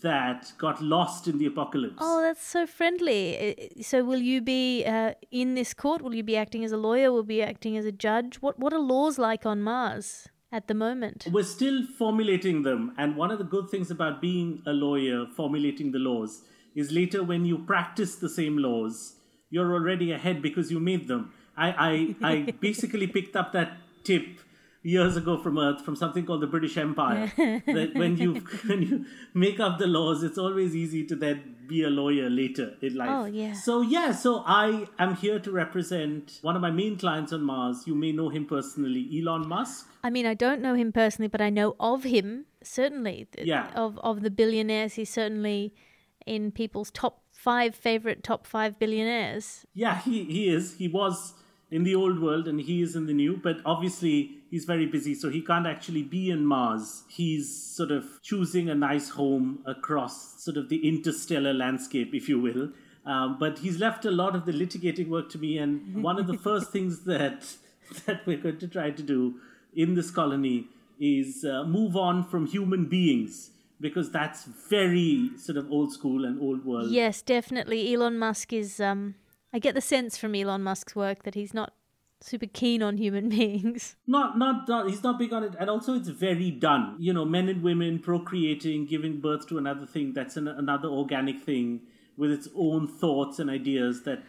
that 0.00 0.52
got 0.58 0.82
lost 0.82 1.28
in 1.28 1.38
the 1.38 1.46
apocalypse. 1.46 1.96
Oh, 1.98 2.20
that's 2.22 2.44
so 2.44 2.66
friendly. 2.66 3.72
So, 3.82 4.04
will 4.04 4.20
you 4.20 4.40
be 4.40 4.84
uh, 4.84 5.12
in 5.30 5.54
this 5.54 5.74
court? 5.74 6.02
Will 6.02 6.14
you 6.14 6.22
be 6.22 6.36
acting 6.36 6.64
as 6.64 6.72
a 6.72 6.76
lawyer? 6.76 7.10
Will 7.10 7.20
you 7.20 7.24
be 7.24 7.42
acting 7.42 7.76
as 7.76 7.84
a 7.84 7.92
judge? 7.92 8.36
What 8.40 8.58
What 8.58 8.72
are 8.72 8.80
laws 8.80 9.18
like 9.18 9.44
on 9.44 9.62
Mars 9.62 10.28
at 10.50 10.68
the 10.68 10.74
moment? 10.74 11.26
We're 11.30 11.44
still 11.44 11.84
formulating 11.98 12.62
them, 12.62 12.94
and 12.96 13.16
one 13.16 13.30
of 13.30 13.38
the 13.38 13.44
good 13.44 13.68
things 13.68 13.90
about 13.90 14.20
being 14.20 14.62
a 14.66 14.72
lawyer, 14.72 15.26
formulating 15.36 15.92
the 15.92 15.98
laws, 15.98 16.42
is 16.74 16.90
later 16.90 17.22
when 17.22 17.44
you 17.44 17.58
practice 17.58 18.16
the 18.16 18.28
same 18.28 18.58
laws, 18.58 19.16
you're 19.50 19.72
already 19.72 20.12
ahead 20.12 20.40
because 20.40 20.70
you 20.70 20.80
made 20.80 21.08
them. 21.08 21.32
I, 21.56 22.14
I, 22.22 22.30
I 22.32 22.50
basically 22.60 23.06
picked 23.06 23.36
up 23.36 23.52
that 23.52 23.76
tip 24.04 24.24
years 24.82 25.16
ago 25.16 25.38
from 25.38 25.58
Earth 25.58 25.84
from 25.84 25.94
something 25.96 26.26
called 26.26 26.40
the 26.40 26.46
British 26.46 26.76
Empire. 26.76 27.32
that 27.36 27.92
when 27.94 28.16
you 28.16 28.34
when 28.66 28.82
you 28.82 29.06
make 29.34 29.60
up 29.60 29.78
the 29.78 29.86
laws, 29.86 30.22
it's 30.22 30.38
always 30.38 30.74
easy 30.74 31.04
to 31.06 31.16
then 31.16 31.56
be 31.66 31.84
a 31.84 31.90
lawyer 31.90 32.28
later 32.28 32.74
in 32.80 32.94
life. 32.94 33.10
Oh, 33.10 33.24
yeah. 33.26 33.52
So 33.52 33.80
yeah, 33.80 34.12
so 34.12 34.42
I 34.46 34.86
am 34.98 35.16
here 35.16 35.38
to 35.38 35.50
represent 35.50 36.38
one 36.42 36.56
of 36.56 36.62
my 36.62 36.70
main 36.70 36.96
clients 36.96 37.32
on 37.32 37.42
Mars. 37.42 37.86
You 37.86 37.94
may 37.94 38.12
know 38.12 38.28
him 38.28 38.46
personally, 38.46 39.08
Elon 39.18 39.48
Musk. 39.48 39.88
I 40.02 40.10
mean, 40.10 40.26
I 40.26 40.34
don't 40.34 40.60
know 40.60 40.74
him 40.74 40.92
personally, 40.92 41.28
but 41.28 41.40
I 41.40 41.50
know 41.50 41.76
of 41.78 42.04
him 42.04 42.46
certainly. 42.62 43.28
Yeah. 43.38 43.70
Of 43.74 43.98
of 43.98 44.22
the 44.22 44.30
billionaires, 44.30 44.94
he's 44.94 45.10
certainly 45.10 45.74
in 46.26 46.52
people's 46.52 46.90
top 46.90 47.22
five 47.30 47.74
favorite 47.74 48.22
top 48.22 48.46
five 48.46 48.78
billionaires. 48.78 49.66
Yeah, 49.74 50.00
he, 50.00 50.24
he 50.24 50.48
is. 50.48 50.76
He 50.76 50.88
was 50.88 51.34
in 51.72 51.84
the 51.84 51.94
old 51.94 52.20
world 52.20 52.46
and 52.46 52.60
he 52.60 52.82
is 52.82 52.94
in 52.94 53.06
the 53.06 53.14
new, 53.14 53.38
but 53.42 53.56
obviously 53.64 54.42
he's 54.50 54.66
very 54.66 54.84
busy, 54.84 55.14
so 55.14 55.30
he 55.30 55.40
can't 55.40 55.66
actually 55.66 56.02
be 56.02 56.30
in 56.30 56.44
Mars. 56.44 57.04
He's 57.08 57.50
sort 57.50 57.90
of 57.90 58.04
choosing 58.22 58.68
a 58.68 58.74
nice 58.74 59.08
home 59.08 59.60
across 59.64 60.44
sort 60.44 60.58
of 60.58 60.68
the 60.68 60.86
interstellar 60.86 61.54
landscape, 61.54 62.14
if 62.14 62.28
you 62.28 62.38
will. 62.38 62.68
Um, 63.06 63.38
but 63.40 63.60
he's 63.60 63.78
left 63.78 64.04
a 64.04 64.10
lot 64.10 64.36
of 64.36 64.44
the 64.44 64.52
litigating 64.52 65.08
work 65.08 65.30
to 65.30 65.38
me, 65.38 65.56
and 65.56 66.02
one 66.02 66.18
of 66.20 66.26
the 66.26 66.36
first 66.36 66.70
things 66.70 67.04
that 67.04 67.56
that 68.06 68.24
we're 68.26 68.36
going 68.36 68.58
to 68.58 68.68
try 68.68 68.90
to 68.90 69.02
do 69.02 69.40
in 69.74 69.94
this 69.94 70.10
colony 70.10 70.68
is 71.00 71.44
uh, 71.44 71.64
move 71.64 71.96
on 71.96 72.22
from 72.22 72.46
human 72.46 72.84
beings 72.84 73.50
because 73.80 74.10
that's 74.10 74.44
very 74.44 75.30
sort 75.36 75.56
of 75.56 75.72
old 75.72 75.92
school 75.92 76.24
and 76.24 76.40
old 76.40 76.64
world. 76.64 76.90
Yes, 76.90 77.22
definitely. 77.22 77.92
Elon 77.92 78.18
Musk 78.18 78.52
is. 78.52 78.78
Um, 78.78 79.14
I 79.52 79.58
get 79.58 79.74
the 79.74 79.80
sense 79.80 80.16
from 80.16 80.34
Elon 80.34 80.62
Musk's 80.62 80.96
work 80.96 81.24
that 81.24 81.34
he's 81.34 81.52
not 81.52 81.74
super 82.22 82.46
keen 82.46 82.82
on 82.82 82.96
human 82.96 83.28
beings. 83.36 83.96
Not, 84.06 84.38
not, 84.38 84.68
not, 84.68 84.88
he's 84.88 85.02
not 85.02 85.18
big 85.18 85.32
on 85.32 85.44
it. 85.44 85.54
And 85.58 85.68
also, 85.68 85.94
it's 85.94 86.08
very 86.08 86.50
done. 86.50 86.96
You 86.98 87.12
know, 87.12 87.24
men 87.24 87.48
and 87.48 87.62
women 87.62 87.98
procreating, 87.98 88.86
giving 88.86 89.20
birth 89.20 89.46
to 89.48 89.58
another 89.58 89.86
thing 89.86 90.12
that's 90.14 90.36
an, 90.36 90.48
another 90.48 90.88
organic 90.88 91.42
thing 91.42 91.82
with 92.16 92.30
its 92.30 92.48
own 92.56 92.86
thoughts 92.86 93.38
and 93.38 93.50
ideas 93.50 94.02
that 94.04 94.22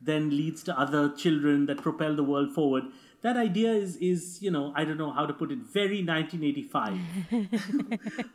then 0.00 0.30
leads 0.30 0.62
to 0.64 0.78
other 0.78 1.10
children 1.10 1.66
that 1.66 1.82
propel 1.82 2.14
the 2.14 2.22
world 2.22 2.54
forward. 2.54 2.84
That 3.22 3.38
idea 3.38 3.72
is, 3.72 3.96
is 3.96 4.42
you 4.42 4.50
know, 4.50 4.72
I 4.76 4.84
don't 4.84 4.98
know 4.98 5.10
how 5.10 5.24
to 5.26 5.32
put 5.32 5.50
it, 5.50 5.58
very 5.58 6.04
1985. 6.04 6.98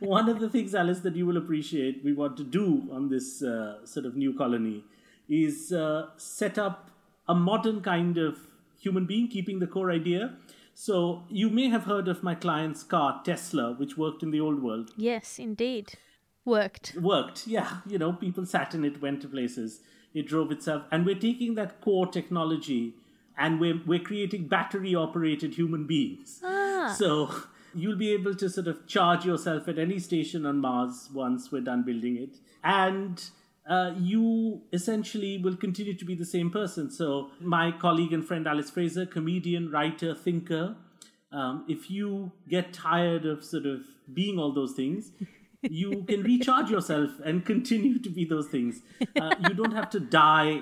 One 0.00 0.28
of 0.28 0.40
the 0.40 0.48
things, 0.48 0.74
Alice, 0.74 1.00
that 1.00 1.14
you 1.14 1.24
will 1.24 1.36
appreciate 1.36 2.02
we 2.04 2.12
want 2.12 2.36
to 2.38 2.44
do 2.44 2.88
on 2.90 3.08
this 3.08 3.42
uh, 3.42 3.86
sort 3.86 4.06
of 4.06 4.16
new 4.16 4.34
colony 4.36 4.84
is 5.28 5.72
uh, 5.72 6.10
set 6.16 6.58
up 6.58 6.90
a 7.28 7.34
modern 7.34 7.80
kind 7.80 8.18
of 8.18 8.38
human 8.78 9.06
being, 9.06 9.28
keeping 9.28 9.58
the 9.58 9.66
core 9.66 9.90
idea. 9.90 10.34
So 10.74 11.24
you 11.28 11.50
may 11.50 11.68
have 11.68 11.84
heard 11.84 12.08
of 12.08 12.22
my 12.22 12.34
client's 12.34 12.82
car, 12.82 13.20
Tesla, 13.24 13.74
which 13.74 13.96
worked 13.96 14.22
in 14.22 14.30
the 14.30 14.40
old 14.40 14.62
world. 14.62 14.90
Yes, 14.96 15.38
indeed. 15.38 15.94
Worked. 16.44 16.96
Worked, 17.00 17.46
yeah. 17.46 17.78
You 17.86 17.98
know, 17.98 18.12
people 18.12 18.46
sat 18.46 18.74
in 18.74 18.84
it, 18.84 19.00
went 19.00 19.22
to 19.22 19.28
places. 19.28 19.80
It 20.14 20.26
drove 20.26 20.50
itself. 20.50 20.82
And 20.90 21.06
we're 21.06 21.14
taking 21.14 21.54
that 21.54 21.80
core 21.80 22.06
technology 22.06 22.94
and 23.38 23.60
we're, 23.60 23.80
we're 23.86 24.00
creating 24.00 24.48
battery 24.48 24.94
operated 24.94 25.54
human 25.54 25.86
beings. 25.86 26.40
Ah. 26.44 26.94
So 26.98 27.32
you'll 27.74 27.96
be 27.96 28.12
able 28.12 28.34
to 28.34 28.50
sort 28.50 28.66
of 28.66 28.86
charge 28.86 29.24
yourself 29.24 29.68
at 29.68 29.78
any 29.78 29.98
station 29.98 30.44
on 30.44 30.58
Mars 30.58 31.08
once 31.12 31.52
we're 31.52 31.62
done 31.62 31.82
building 31.82 32.16
it. 32.16 32.36
And 32.64 33.22
uh, 33.68 33.94
you 33.96 34.62
essentially 34.72 35.38
will 35.38 35.56
continue 35.56 35.94
to 35.94 36.04
be 36.04 36.14
the 36.14 36.24
same 36.24 36.50
person. 36.50 36.90
So, 36.90 37.30
my 37.40 37.70
colleague 37.70 38.12
and 38.12 38.26
friend 38.26 38.46
Alice 38.46 38.70
Fraser, 38.70 39.06
comedian, 39.06 39.70
writer, 39.70 40.14
thinker, 40.14 40.76
um, 41.32 41.64
if 41.68 41.90
you 41.90 42.32
get 42.48 42.72
tired 42.72 43.24
of 43.24 43.44
sort 43.44 43.66
of 43.66 43.80
being 44.12 44.38
all 44.38 44.52
those 44.52 44.72
things, 44.72 45.12
you 45.62 46.04
can 46.08 46.22
recharge 46.22 46.70
yourself 46.70 47.10
and 47.24 47.44
continue 47.44 47.98
to 48.00 48.10
be 48.10 48.24
those 48.24 48.48
things. 48.48 48.82
Uh, 49.18 49.34
you 49.48 49.54
don't 49.54 49.72
have 49.72 49.88
to 49.90 50.00
die, 50.00 50.60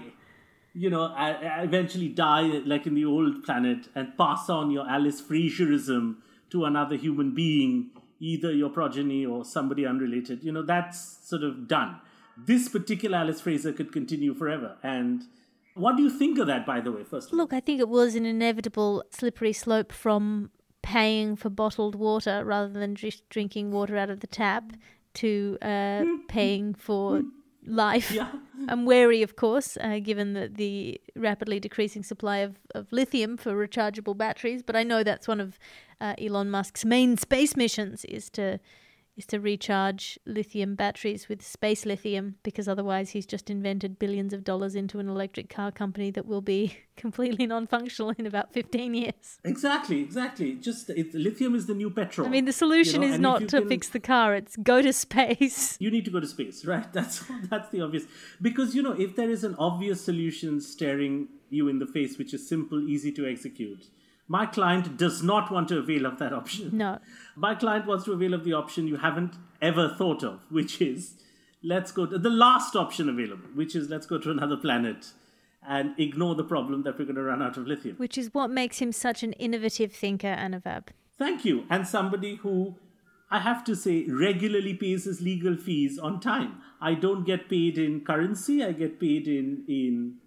you 0.74 0.90
know, 0.90 1.04
uh, 1.04 1.38
eventually 1.62 2.08
die 2.08 2.60
like 2.66 2.86
in 2.86 2.94
the 2.94 3.04
old 3.04 3.42
planet 3.44 3.88
and 3.94 4.16
pass 4.18 4.50
on 4.50 4.70
your 4.70 4.88
Alice 4.88 5.22
Fraserism 5.22 6.16
to 6.50 6.66
another 6.66 6.96
human 6.96 7.34
being, 7.34 7.90
either 8.20 8.52
your 8.52 8.68
progeny 8.68 9.24
or 9.24 9.44
somebody 9.44 9.86
unrelated. 9.86 10.44
You 10.44 10.52
know, 10.52 10.62
that's 10.62 11.26
sort 11.26 11.42
of 11.42 11.66
done. 11.66 11.96
This 12.46 12.68
particular 12.68 13.18
Alice 13.18 13.40
Fraser 13.40 13.72
could 13.72 13.92
continue 13.92 14.34
forever. 14.34 14.76
And 14.82 15.24
what 15.74 15.96
do 15.96 16.02
you 16.02 16.10
think 16.10 16.38
of 16.38 16.46
that, 16.46 16.66
by 16.66 16.80
the 16.80 16.92
way, 16.92 17.04
first 17.04 17.28
of 17.28 17.34
all? 17.34 17.38
Look, 17.38 17.52
I 17.52 17.60
think 17.60 17.80
it 17.80 17.88
was 17.88 18.14
an 18.14 18.26
inevitable 18.26 19.04
slippery 19.10 19.52
slope 19.52 19.92
from 19.92 20.50
paying 20.82 21.36
for 21.36 21.50
bottled 21.50 21.94
water 21.94 22.44
rather 22.44 22.72
than 22.72 22.94
just 22.94 23.28
drinking 23.28 23.70
water 23.70 23.96
out 23.96 24.10
of 24.10 24.20
the 24.20 24.26
tap 24.26 24.72
to 25.14 25.58
uh, 25.62 26.04
paying 26.28 26.74
for 26.74 27.22
life. 27.66 28.10
Yeah. 28.10 28.30
I'm 28.68 28.84
wary, 28.84 29.22
of 29.22 29.36
course, 29.36 29.78
uh, 29.80 29.98
given 30.00 30.34
the, 30.34 30.50
the 30.52 31.00
rapidly 31.16 31.60
decreasing 31.60 32.02
supply 32.02 32.38
of, 32.38 32.56
of 32.74 32.90
lithium 32.92 33.36
for 33.36 33.52
rechargeable 33.52 34.16
batteries. 34.16 34.62
But 34.62 34.76
I 34.76 34.82
know 34.82 35.02
that's 35.02 35.28
one 35.28 35.40
of 35.40 35.58
uh, 36.00 36.14
Elon 36.18 36.50
Musk's 36.50 36.84
main 36.84 37.16
space 37.16 37.56
missions 37.56 38.04
is 38.06 38.30
to 38.30 38.60
is 39.16 39.26
to 39.26 39.40
recharge 39.40 40.18
lithium 40.24 40.74
batteries 40.74 41.28
with 41.28 41.42
space 41.42 41.84
lithium 41.84 42.36
because 42.42 42.68
otherwise 42.68 43.10
he's 43.10 43.26
just 43.26 43.50
invented 43.50 43.98
billions 43.98 44.32
of 44.32 44.44
dollars 44.44 44.74
into 44.74 44.98
an 44.98 45.08
electric 45.08 45.50
car 45.50 45.70
company 45.70 46.10
that 46.10 46.26
will 46.26 46.40
be 46.40 46.76
completely 46.96 47.46
non-functional 47.46 48.14
in 48.18 48.26
about 48.26 48.52
15 48.52 48.94
years. 48.94 49.38
Exactly, 49.44 50.00
exactly. 50.00 50.54
Just 50.54 50.90
it, 50.90 51.12
lithium 51.14 51.54
is 51.54 51.66
the 51.66 51.74
new 51.74 51.90
petrol. 51.90 52.26
I 52.26 52.30
mean, 52.30 52.44
the 52.44 52.52
solution 52.52 53.02
you 53.02 53.08
know, 53.08 53.12
is 53.12 53.14
and 53.14 53.22
not 53.22 53.40
to 53.48 53.60
can- 53.60 53.68
fix 53.68 53.88
the 53.88 54.00
car, 54.00 54.34
it's 54.34 54.56
go 54.56 54.80
to 54.82 54.92
space. 54.92 55.76
You 55.90 55.90
need 55.90 56.04
to 56.04 56.10
go 56.10 56.20
to 56.20 56.26
space, 56.26 56.64
right? 56.64 56.90
That's 56.92 57.24
that's 57.48 57.70
the 57.70 57.80
obvious. 57.80 58.04
Because 58.40 58.74
you 58.74 58.82
know, 58.82 58.92
if 58.92 59.16
there 59.16 59.30
is 59.30 59.44
an 59.44 59.54
obvious 59.58 60.04
solution 60.04 60.60
staring 60.60 61.28
you 61.48 61.68
in 61.68 61.78
the 61.78 61.86
face, 61.86 62.18
which 62.18 62.32
is 62.34 62.46
simple, 62.48 62.88
easy 62.88 63.10
to 63.12 63.26
execute, 63.26 63.86
my 64.30 64.46
client 64.46 64.96
does 64.96 65.24
not 65.24 65.50
want 65.50 65.66
to 65.66 65.78
avail 65.78 66.06
of 66.06 66.20
that 66.20 66.32
option. 66.32 66.70
No. 66.72 67.00
My 67.34 67.56
client 67.56 67.84
wants 67.84 68.04
to 68.04 68.12
avail 68.12 68.32
of 68.32 68.44
the 68.44 68.52
option 68.52 68.86
you 68.86 68.98
haven't 68.98 69.34
ever 69.60 69.88
thought 69.98 70.22
of, 70.22 70.44
which 70.50 70.80
is 70.80 71.14
let's 71.64 71.90
go 71.90 72.06
to 72.06 72.16
the 72.16 72.30
last 72.30 72.76
option 72.76 73.08
available, 73.08 73.48
which 73.56 73.74
is 73.74 73.90
let's 73.90 74.06
go 74.06 74.18
to 74.18 74.30
another 74.30 74.56
planet 74.56 75.14
and 75.66 75.98
ignore 75.98 76.36
the 76.36 76.44
problem 76.44 76.84
that 76.84 76.96
we're 76.96 77.06
going 77.06 77.16
to 77.16 77.24
run 77.24 77.42
out 77.42 77.56
of 77.56 77.66
lithium. 77.66 77.96
Which 77.96 78.16
is 78.16 78.32
what 78.32 78.50
makes 78.50 78.78
him 78.78 78.92
such 78.92 79.24
an 79.24 79.32
innovative 79.32 79.92
thinker, 79.92 80.28
Anuvab. 80.28 80.84
Thank 81.18 81.44
you. 81.44 81.64
And 81.68 81.84
somebody 81.84 82.36
who 82.36 82.76
I 83.32 83.40
have 83.40 83.64
to 83.64 83.74
say 83.74 84.06
regularly 84.08 84.74
pays 84.74 85.06
his 85.06 85.20
legal 85.20 85.56
fees 85.56 85.98
on 85.98 86.20
time. 86.20 86.62
I 86.80 86.94
don't 86.94 87.24
get 87.24 87.48
paid 87.48 87.78
in 87.78 88.02
currency, 88.02 88.62
I 88.62 88.70
get 88.70 89.00
paid 89.00 89.26
in 89.26 89.64
in 89.66 90.18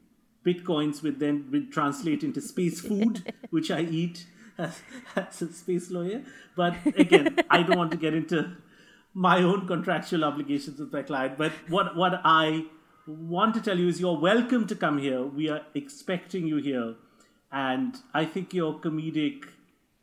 bitcoins 0.46 1.02
which 1.02 1.20
then 1.20 1.48
will 1.52 1.66
translate 1.72 2.24
into 2.24 2.42
space 2.42 2.82
food, 2.82 3.34
which 3.50 3.72
I 3.72 3.82
eat 3.82 4.26
as, 4.58 4.82
as 5.16 5.42
a 5.42 5.54
space 5.54 5.90
lawyer. 5.92 6.24
But 6.56 6.76
again, 6.86 7.38
I 7.50 7.64
don't 7.64 7.78
want 7.78 7.92
to 7.92 7.98
get 7.98 8.14
into 8.14 8.56
my 9.14 9.42
own 9.42 9.68
contractual 9.68 10.24
obligations 10.24 10.80
with 10.80 10.92
my 10.92 11.04
client. 11.04 11.38
But 11.38 11.52
what 11.70 11.96
what 11.96 12.22
I 12.24 12.66
want 13.06 13.54
to 13.56 13.62
tell 13.62 13.78
you 13.78 13.88
is 13.88 14.00
you're 14.00 14.20
welcome 14.20 14.68
to 14.68 14.76
come 14.76 14.98
here. 14.98 15.24
We 15.24 15.50
are 15.50 15.62
expecting 15.74 16.48
you 16.48 16.58
here. 16.58 16.96
And 17.52 17.96
I 18.14 18.26
think 18.26 18.54
your 18.54 18.80
comedic 18.80 19.46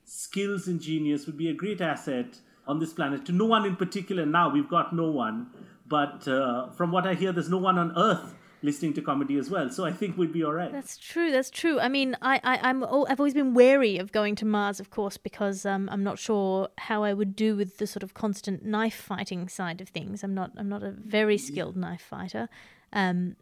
skills 0.04 0.68
and 0.68 0.80
genius 0.80 1.26
would 1.26 1.36
be 1.36 1.48
a 1.48 1.54
great 1.54 1.80
asset 1.80 2.38
on 2.66 2.78
this 2.78 2.92
planet. 2.92 3.24
To 3.26 3.32
no 3.32 3.46
one 3.46 3.64
in 3.64 3.74
particular 3.74 4.24
now, 4.26 4.50
we've 4.50 4.68
got 4.68 4.94
no 4.94 5.10
one. 5.10 5.48
But 5.86 6.28
uh, 6.28 6.70
from 6.70 6.92
what 6.92 7.06
I 7.06 7.14
hear, 7.14 7.32
there's 7.32 7.48
no 7.48 7.58
one 7.58 7.78
on 7.78 7.92
Earth 7.96 8.34
listening 8.62 8.92
to 8.94 9.02
comedy 9.02 9.36
as 9.38 9.50
well. 9.50 9.70
So 9.70 9.84
I 9.84 9.92
think 9.92 10.16
we'd 10.16 10.32
be 10.32 10.44
all 10.44 10.52
right. 10.52 10.70
That's 10.70 10.96
true. 10.96 11.30
That's 11.30 11.50
true. 11.50 11.80
I 11.80 11.88
mean, 11.88 12.16
I, 12.20 12.40
I, 12.44 12.58
I'm, 12.68 12.82
al- 12.82 13.06
I've 13.08 13.20
always 13.20 13.34
been 13.34 13.54
wary 13.54 13.98
of 13.98 14.12
going 14.12 14.34
to 14.36 14.44
Mars, 14.44 14.80
of 14.80 14.90
course, 14.90 15.16
because 15.16 15.64
um, 15.64 15.88
I'm 15.90 16.04
not 16.04 16.18
sure 16.18 16.68
how 16.78 17.02
I 17.02 17.14
would 17.14 17.34
do 17.34 17.56
with 17.56 17.78
the 17.78 17.86
sort 17.86 18.02
of 18.02 18.14
constant 18.14 18.64
knife 18.64 18.94
fighting 18.94 19.48
side 19.48 19.80
of 19.80 19.88
things. 19.88 20.22
I'm 20.22 20.34
not, 20.34 20.52
I'm 20.56 20.68
not 20.68 20.82
a 20.82 20.90
very 20.90 21.38
skilled 21.38 21.76
knife 21.76 22.02
fighter. 22.02 22.48
Um, 22.92 23.36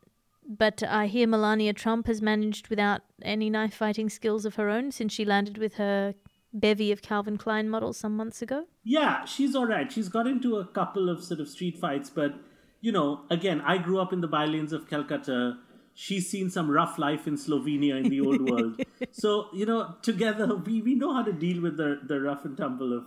but 0.46 0.83
I 0.83 1.09
hear 1.09 1.26
Melania 1.26 1.74
Trump 1.74 2.07
has 2.07 2.22
managed 2.22 2.68
without 2.68 3.02
any 3.22 3.50
knife 3.50 3.74
fighting 3.74 4.09
skills 4.09 4.46
of 4.46 4.54
her 4.54 4.70
own 4.70 4.92
since 4.92 5.12
she 5.12 5.24
landed 5.24 5.59
with 5.59 5.74
her 5.74 6.14
bevy 6.54 6.90
of 6.90 7.02
Calvin 7.02 7.37
Klein 7.37 7.68
models 7.68 7.98
some 7.98 8.16
months 8.16 8.40
ago. 8.40 8.64
Yeah, 8.83 9.26
she's 9.26 9.54
all 9.54 9.66
right. 9.66 9.92
She's 9.92 10.09
got 10.09 10.26
into 10.26 10.57
a 10.57 10.64
couple 10.64 11.11
of 11.11 11.22
sort 11.22 11.40
of 11.40 11.48
street 11.48 11.76
fights, 11.76 12.09
but 12.09 12.35
you 12.81 12.93
know, 12.93 13.23
again, 13.31 13.61
I 13.62 13.79
grew 13.79 14.01
up 14.01 14.12
in 14.12 14.21
the 14.21 14.29
bylanes 14.29 14.73
of 14.73 14.88
Calcutta. 14.88 15.59
She's 15.95 16.31
seen 16.31 16.49
some 16.51 16.71
rough 16.71 16.99
life 16.99 17.27
in 17.27 17.35
Slovenia 17.37 18.03
in 18.03 18.09
the 18.09 18.21
old 18.21 18.49
world. 18.49 18.81
So, 19.12 19.47
you 19.53 19.64
know, 19.64 19.95
together 20.03 20.55
we, 20.57 20.83
we 20.83 20.95
know 20.95 21.12
how 21.14 21.23
to 21.23 21.33
deal 21.33 21.62
with 21.62 21.77
the, 21.77 22.01
the 22.05 22.21
rough 22.21 22.45
and 22.45 22.57
tumble 22.57 22.93
of, 22.93 23.05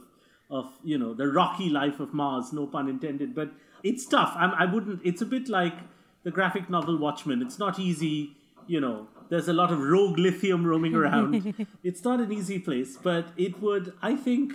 of, 0.50 0.72
you 0.84 0.98
know, 0.98 1.14
the 1.14 1.28
rocky 1.28 1.70
life 1.70 2.00
of 2.00 2.14
Mars, 2.14 2.52
no 2.54 2.66
pun 2.66 2.88
intended. 2.90 3.36
But 3.36 3.52
it's 3.84 4.06
tough. 4.06 4.34
I'm, 4.38 4.52
I 4.52 4.66
wouldn't, 4.66 5.02
it's 5.04 5.22
a 5.22 5.26
bit 5.26 5.48
like 5.50 5.74
the 6.24 6.32
graphic 6.32 6.70
novel 6.70 6.98
Watchmen. 6.98 7.42
It's 7.42 7.60
not 7.60 7.78
easy. 7.80 8.36
you 8.68 8.80
know, 8.80 9.08
there's 9.30 9.48
a 9.48 9.54
lot 9.54 9.72
of 9.72 9.80
rogue 9.80 10.18
lithium 10.18 10.66
roaming 10.66 10.96
around. 10.96 11.68
it's 11.84 12.04
not 12.04 12.20
an 12.20 12.32
easy 12.32 12.60
place, 12.60 12.98
but 13.02 13.28
it 13.38 13.62
would, 13.62 13.94
I 14.02 14.16
think, 14.16 14.54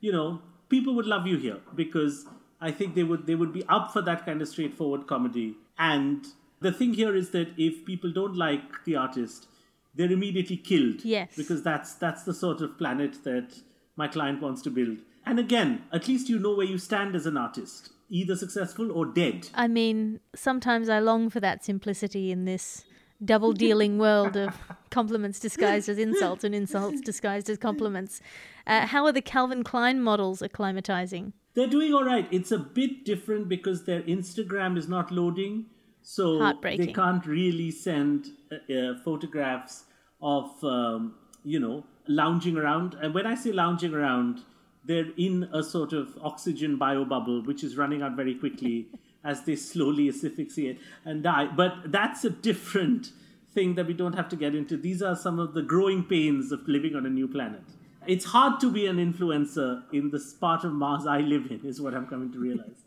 you 0.00 0.12
know, 0.12 0.40
people 0.68 0.94
would 0.96 1.06
love 1.06 1.26
you 1.26 1.36
here 1.38 1.58
because 1.74 2.26
I 2.60 2.70
think 2.70 2.94
they 2.94 3.02
would 3.02 3.26
they 3.26 3.34
would 3.34 3.52
be 3.52 3.64
up 3.68 3.92
for 3.92 4.02
that 4.02 4.24
kind 4.24 4.40
of 4.42 4.48
straightforward 4.48 5.06
comedy. 5.06 5.56
And 5.78 6.26
the 6.60 6.72
thing 6.72 6.94
here 6.94 7.14
is 7.14 7.30
that 7.30 7.48
if 7.56 7.84
people 7.84 8.12
don't 8.12 8.36
like 8.36 8.84
the 8.84 8.96
artist, 8.96 9.46
they're 9.94 10.10
immediately 10.10 10.56
killed. 10.56 11.04
Yes. 11.04 11.34
Because 11.36 11.62
that's 11.62 11.94
that's 11.94 12.22
the 12.24 12.34
sort 12.34 12.60
of 12.60 12.78
planet 12.78 13.24
that 13.24 13.60
my 13.96 14.08
client 14.08 14.40
wants 14.40 14.62
to 14.62 14.70
build. 14.70 14.98
And 15.26 15.38
again, 15.38 15.84
at 15.92 16.08
least 16.08 16.28
you 16.28 16.38
know 16.38 16.54
where 16.54 16.66
you 16.66 16.78
stand 16.78 17.14
as 17.14 17.26
an 17.26 17.36
artist, 17.36 17.90
either 18.10 18.36
successful 18.36 18.92
or 18.92 19.06
dead. 19.06 19.48
I 19.54 19.68
mean, 19.68 20.20
sometimes 20.34 20.88
I 20.88 20.98
long 20.98 21.30
for 21.30 21.40
that 21.40 21.64
simplicity 21.64 22.30
in 22.30 22.44
this 22.44 22.84
double 23.24 23.52
dealing 23.52 23.98
world 23.98 24.36
of 24.36 24.54
compliments 24.90 25.38
disguised 25.38 25.88
as 25.88 25.98
insults 25.98 26.44
and 26.44 26.54
insults 26.54 27.00
disguised 27.00 27.48
as 27.48 27.56
compliments. 27.56 28.20
Uh, 28.66 28.86
how 28.86 29.04
are 29.06 29.12
the 29.12 29.22
Calvin 29.22 29.64
Klein 29.64 30.02
models 30.02 30.40
acclimatizing? 30.40 31.32
They're 31.54 31.68
doing 31.68 31.94
all 31.94 32.04
right. 32.04 32.26
It's 32.30 32.50
a 32.50 32.58
bit 32.58 33.04
different 33.04 33.48
because 33.48 33.84
their 33.84 34.02
Instagram 34.02 34.76
is 34.76 34.88
not 34.88 35.10
loading, 35.12 35.66
so 36.02 36.38
they 36.62 36.92
can't 36.92 37.24
really 37.26 37.70
send 37.70 38.30
uh, 38.50 38.72
uh, 38.72 38.98
photographs 39.04 39.84
of 40.20 40.62
um, 40.64 41.14
you 41.44 41.60
know 41.60 41.84
lounging 42.08 42.56
around. 42.56 42.94
And 43.00 43.14
when 43.14 43.26
I 43.26 43.34
say 43.36 43.52
lounging 43.52 43.94
around, 43.94 44.42
they're 44.84 45.10
in 45.16 45.48
a 45.52 45.62
sort 45.62 45.92
of 45.92 46.18
oxygen 46.22 46.76
bio 46.76 47.04
bubble, 47.04 47.42
which 47.42 47.62
is 47.62 47.76
running 47.76 48.02
out 48.02 48.16
very 48.16 48.34
quickly 48.34 48.88
as 49.24 49.44
they 49.44 49.56
slowly 49.56 50.08
asphyxiate 50.08 50.78
and 51.04 51.22
die. 51.22 51.46
But 51.46 51.92
that's 51.92 52.24
a 52.24 52.30
different 52.30 53.12
thing 53.54 53.76
that 53.76 53.86
we 53.86 53.94
don't 53.94 54.14
have 54.14 54.28
to 54.30 54.36
get 54.36 54.54
into. 54.54 54.76
These 54.76 55.02
are 55.02 55.14
some 55.14 55.38
of 55.38 55.54
the 55.54 55.62
growing 55.62 56.04
pains 56.04 56.50
of 56.52 56.66
living 56.66 56.96
on 56.96 57.06
a 57.06 57.10
new 57.10 57.28
planet. 57.28 57.62
It's 58.06 58.24
hard 58.24 58.60
to 58.60 58.70
be 58.70 58.86
an 58.86 58.96
influencer 58.96 59.82
in 59.92 60.10
this 60.10 60.32
part 60.34 60.64
of 60.64 60.72
Mars 60.72 61.06
I 61.06 61.20
live 61.20 61.50
in, 61.50 61.64
is 61.64 61.80
what 61.80 61.94
I'm 61.94 62.06
coming 62.06 62.32
to 62.32 62.38
realize. 62.38 62.84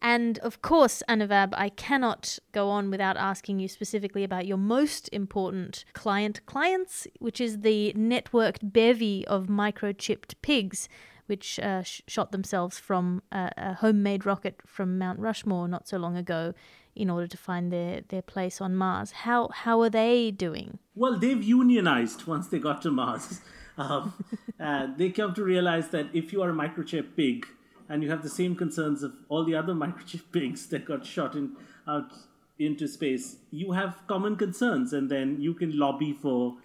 And 0.00 0.38
of 0.40 0.62
course, 0.62 1.02
Anuvab, 1.08 1.54
I 1.54 1.70
cannot 1.70 2.38
go 2.52 2.68
on 2.70 2.90
without 2.90 3.16
asking 3.16 3.58
you 3.58 3.68
specifically 3.68 4.22
about 4.22 4.46
your 4.46 4.56
most 4.56 5.08
important 5.12 5.84
client 5.92 6.44
clients, 6.46 7.06
which 7.18 7.40
is 7.40 7.60
the 7.60 7.92
networked 7.96 8.72
bevy 8.72 9.26
of 9.26 9.46
microchipped 9.46 10.34
pigs, 10.40 10.88
which 11.26 11.58
uh, 11.58 11.82
sh- 11.82 12.02
shot 12.06 12.30
themselves 12.30 12.78
from 12.78 13.22
a, 13.32 13.50
a 13.56 13.74
homemade 13.74 14.24
rocket 14.24 14.60
from 14.64 14.98
Mount 14.98 15.18
Rushmore 15.18 15.66
not 15.66 15.88
so 15.88 15.98
long 15.98 16.16
ago 16.16 16.54
in 16.94 17.10
order 17.10 17.26
to 17.26 17.36
find 17.36 17.72
their, 17.72 18.02
their 18.08 18.22
place 18.22 18.60
on 18.60 18.74
Mars. 18.74 19.10
How, 19.10 19.48
how 19.48 19.80
are 19.82 19.90
they 19.90 20.30
doing? 20.30 20.78
Well, 20.94 21.18
they've 21.18 21.42
unionized 21.42 22.26
once 22.26 22.48
they 22.48 22.58
got 22.58 22.82
to 22.82 22.90
Mars. 22.90 23.40
Um, 23.78 24.12
uh, 24.60 24.88
they 24.96 25.10
come 25.10 25.34
to 25.34 25.42
realize 25.42 25.88
that 25.88 26.06
if 26.12 26.32
you 26.32 26.42
are 26.42 26.50
a 26.50 26.52
microchip 26.52 27.16
pig 27.16 27.46
and 27.88 28.02
you 28.02 28.10
have 28.10 28.22
the 28.22 28.28
same 28.28 28.54
concerns 28.54 29.02
of 29.02 29.12
all 29.28 29.44
the 29.44 29.54
other 29.54 29.72
microchip 29.84 30.22
pigs 30.32 30.66
that 30.66 30.84
got 30.84 31.06
shot 31.06 31.34
in, 31.34 31.56
out 31.86 32.12
into 32.58 32.88
space, 32.88 33.36
you 33.50 33.72
have 33.72 34.02
common 34.08 34.36
concerns, 34.36 34.92
and 34.92 35.08
then 35.10 35.40
you 35.40 35.54
can 35.54 35.78
lobby 35.78 36.12
for, 36.12 36.56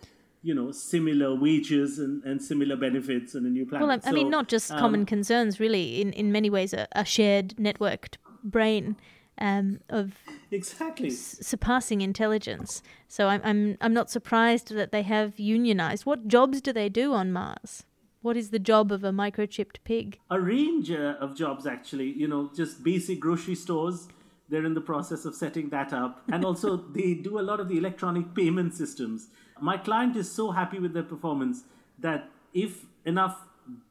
you 0.41 0.54
know, 0.54 0.71
similar 0.71 1.36
wages 1.36 1.99
and, 1.99 2.23
and 2.23 2.41
similar 2.41 2.76
benefits 2.76 3.36
on 3.36 3.45
a 3.45 3.49
new 3.49 3.65
planet. 3.65 3.88
Well, 3.88 3.99
I, 4.04 4.10
I 4.10 4.12
mean, 4.12 4.26
So, 4.26 4.30
not 4.30 4.47
just 4.47 4.71
um, 4.71 4.80
common 4.80 5.06
concerns, 5.06 5.60
really. 5.60 6.02
In, 6.02 6.12
in 6.13 6.32
many 6.32 6.49
ways, 6.49 6.73
a, 6.73 6.88
a 6.93 7.06
shared 7.06 7.49
networked 7.58 8.17
brain 8.43 8.97
um, 9.38 9.80
of 9.89 10.13
Exactly. 10.52 11.10
surpassing 11.10 12.02
intelligence. 12.02 12.82
So 13.08 13.28
I'm 13.28 13.41
I'm 13.43 13.78
I'm 13.82 13.93
not 13.93 14.10
surprised 14.10 14.74
that 14.74 14.91
they 14.91 15.02
have 15.04 15.39
unionized. 15.39 16.06
What 16.06 16.28
jobs 16.28 16.62
do 16.62 16.72
they 16.74 16.89
do 16.89 17.13
on 17.13 17.32
Mars? 17.32 17.84
What 18.22 18.38
is 18.38 18.52
the 18.52 18.60
job 18.60 18.91
of 18.91 19.04
a 19.04 19.12
microchipped 19.12 19.78
pig? 19.84 20.19
a 20.30 20.39
range 20.39 20.89
uh, 20.91 21.15
of 21.19 21.36
jobs 21.36 21.65
actually 21.67 22.10
you 22.12 22.28
know 22.28 22.50
just 22.56 22.84
basic 22.84 23.19
grocery 23.19 23.56
stores 23.56 24.08
they're 24.50 24.65
in 24.65 24.74
the 24.74 24.82
process 24.82 25.26
of 25.26 25.36
setting 25.36 25.69
that 25.69 25.91
up 25.93 26.22
and 26.32 26.46
also 26.46 26.78
they 26.78 27.13
do 27.13 27.39
a 27.39 27.46
lot 27.50 27.60
of 27.60 27.67
the 27.67 27.78
electronic 27.78 28.34
payment 28.34 28.74
systems 28.74 29.28
my 29.62 29.78
client 29.78 30.15
is 30.15 30.32
so 30.32 30.52
happy 30.52 30.80
with 30.80 30.93
their 30.93 31.04
performance 31.04 31.63
that 32.00 32.30
if 32.54 32.86
enough 33.06 33.38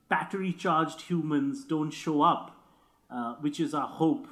battery 0.09 0.53
charged 0.53 1.03
humans 1.03 1.65
don't 1.65 1.91
show 1.91 2.23
up 2.23 2.57
uh, 3.11 3.35
which 3.41 3.61
is 3.61 3.75
our 3.75 3.89
hope 3.89 4.27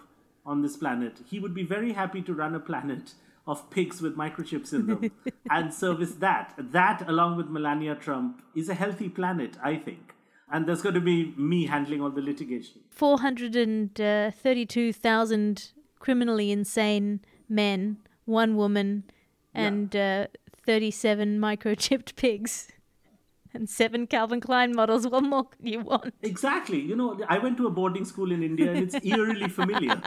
on 0.44 0.62
this 0.62 0.76
planet 0.76 1.18
he 1.31 1.38
would 1.38 1.55
be 1.55 1.62
very 1.62 1.92
happy 1.92 2.22
to 2.22 2.35
run 2.35 2.55
a 2.55 2.61
planet 2.61 3.14
of 3.46 3.70
pigs 3.70 4.00
with 4.00 4.16
microchips 4.16 4.72
in 4.72 4.87
them 4.87 5.11
and 5.50 5.72
service 5.72 6.12
that 6.12 6.55
that 6.59 7.07
along 7.09 7.37
with 7.37 7.48
melania 7.48 7.94
trump 7.94 8.42
is 8.55 8.68
a 8.68 8.74
healthy 8.74 9.09
planet 9.09 9.57
i 9.62 9.74
think 9.74 10.14
and 10.50 10.66
there's 10.66 10.83
going 10.83 10.96
to 10.96 11.00
be 11.00 11.33
me 11.37 11.66
handling 11.66 12.03
all 12.03 12.11
the 12.11 12.20
litigation. 12.20 12.81
432,000 12.90 15.70
criminally 15.98 16.50
insane 16.50 17.20
men, 17.48 17.98
one 18.24 18.57
woman, 18.57 19.05
and 19.55 19.94
uh, 19.94 20.26
37 20.66 21.38
microchipped 21.38 22.16
pigs. 22.16 22.66
And 23.53 23.69
seven 23.69 24.07
Calvin 24.07 24.41
Klein 24.41 24.75
models. 24.75 25.07
What 25.07 25.25
more 25.25 25.45
could 25.45 25.69
you 25.69 25.81
want? 25.81 26.15
Exactly. 26.23 26.81
You 26.81 26.95
know, 26.95 27.19
I 27.29 27.39
went 27.39 27.57
to 27.57 27.67
a 27.67 27.71
boarding 27.71 28.05
school 28.05 28.31
in 28.31 28.43
India 28.43 28.73
and 28.73 28.85
it's 28.85 28.97
eerily 29.05 29.49
familiar. 29.49 30.01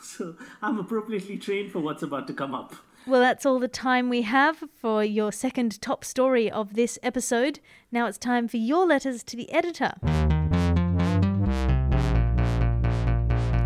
So 0.00 0.36
I'm 0.60 0.78
appropriately 0.78 1.38
trained 1.38 1.72
for 1.72 1.80
what's 1.80 2.02
about 2.02 2.26
to 2.26 2.34
come 2.34 2.54
up. 2.54 2.74
Well, 3.06 3.20
that's 3.20 3.44
all 3.44 3.58
the 3.58 3.68
time 3.68 4.08
we 4.08 4.22
have 4.22 4.64
for 4.74 5.04
your 5.04 5.30
second 5.30 5.80
top 5.82 6.04
story 6.04 6.50
of 6.50 6.74
this 6.74 6.98
episode. 7.02 7.60
Now 7.92 8.06
it's 8.06 8.18
time 8.18 8.48
for 8.48 8.56
your 8.56 8.86
letters 8.86 9.22
to 9.24 9.36
the 9.36 9.52
editor. 9.52 9.92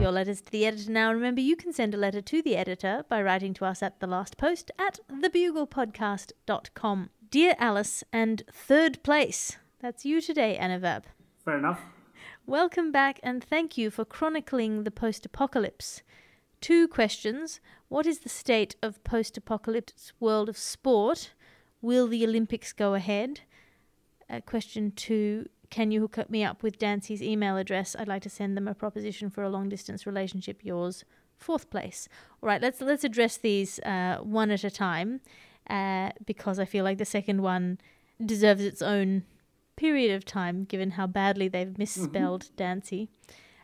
Your 0.01 0.13
letters 0.13 0.41
to 0.43 0.53
the 0.53 0.67
editor 0.67 0.93
now. 0.93 1.13
Remember, 1.13 1.41
you 1.41 1.57
can 1.57 1.73
send 1.73 1.95
a 1.95 1.99
letter 1.99 2.21
to 2.21 2.43
the 2.43 2.57
editor 2.57 3.05
by 3.09 3.23
writing 3.23 3.55
to 3.55 3.65
us 3.65 3.83
at 3.83 4.01
the 4.01 4.07
last 4.07 4.37
post 4.37 4.71
at 4.79 5.01
thebuglepodcast.com. 5.11 7.11
Dear 7.31 7.57
Alice 7.59 8.05
and 8.11 8.43
third 8.51 9.03
place. 9.03 9.59
That's 9.81 10.07
you 10.07 10.23
today, 10.23 10.57
Anuvab. 10.59 11.03
Fair 11.45 11.59
enough. 11.59 11.81
Welcome 12.47 12.91
back 12.91 13.21
and 13.23 13.45
thank 13.45 13.77
you 13.77 13.91
for 13.91 14.07
chronicling 14.07 14.85
the 14.85 14.91
post 14.91 15.27
apocalypse. 15.27 16.01
Two 16.63 16.89
questions. 16.89 17.61
What 17.89 18.07
is 18.07 18.21
the 18.21 18.31
state 18.31 18.77
of 18.83 19.05
post 19.05 19.37
apocalypse 19.37 20.15
world 20.19 20.49
of 20.49 20.57
sport? 20.57 21.35
Will 21.83 22.07
the 22.07 22.25
Olympics 22.25 22.73
go 22.73 22.95
ahead? 22.95 23.41
Uh, 24.31 24.41
question 24.41 24.91
two 24.93 25.51
Can 25.69 25.91
you 25.91 26.01
hook 26.01 26.31
me 26.31 26.43
up 26.45 26.63
with 26.63 26.79
Dancy's 26.79 27.23
email 27.23 27.59
address? 27.59 27.95
I'd 27.99 28.09
like 28.09 28.23
to 28.23 28.31
send 28.31 28.57
them 28.57 28.69
a 28.69 28.75
proposition 28.75 29.29
for 29.29 29.43
a 29.43 29.51
long 29.51 29.69
distance 29.69 30.07
relationship. 30.07 30.65
Yours, 30.65 31.05
fourth 31.37 31.69
place. 31.69 32.09
All 32.43 32.47
right, 32.47 32.63
let's 32.63 32.81
let's 32.81 33.05
address 33.05 33.37
these 33.37 33.81
uh, 33.81 34.21
one 34.23 34.51
at 34.51 34.65
a 34.65 34.71
time 34.71 35.21
uh, 35.69 36.11
because 36.25 36.59
I 36.59 36.65
feel 36.65 36.85
like 36.85 36.99
the 36.99 37.05
second 37.05 37.43
one 37.43 37.79
deserves 38.25 38.63
its 38.63 38.83
own 38.83 39.25
period 39.77 40.15
of 40.15 40.25
time, 40.25 40.65
given 40.65 40.93
how 40.93 41.07
badly 41.07 41.49
they've 41.49 41.79
misspelled 41.79 42.51
Dancy. 42.57 43.09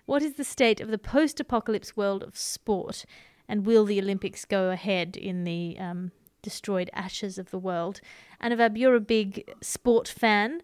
What 0.07 0.23
is 0.23 0.35
the 0.35 0.45
state 0.45 0.81
of 0.81 0.89
the 0.89 0.99
post 0.99 1.41
apocalypse 1.41 1.97
world 1.97 2.23
of 2.23 2.37
sport? 2.37 3.05
And 3.49 3.67
will 3.67 3.85
the 3.85 4.01
Olympics 4.01 4.45
go 4.45 4.71
ahead 4.71 5.17
in 5.17 5.45
the 5.45 5.77
um, 5.79 6.13
destroyed 6.43 6.91
ashes 6.93 7.39
of 7.39 7.51
the 7.51 7.59
world? 7.59 8.01
Anuvab, 8.43 8.79
you're 8.79 8.95
a 8.95 9.01
big 9.01 9.51
sport 9.61 10.09
fan. 10.09 10.63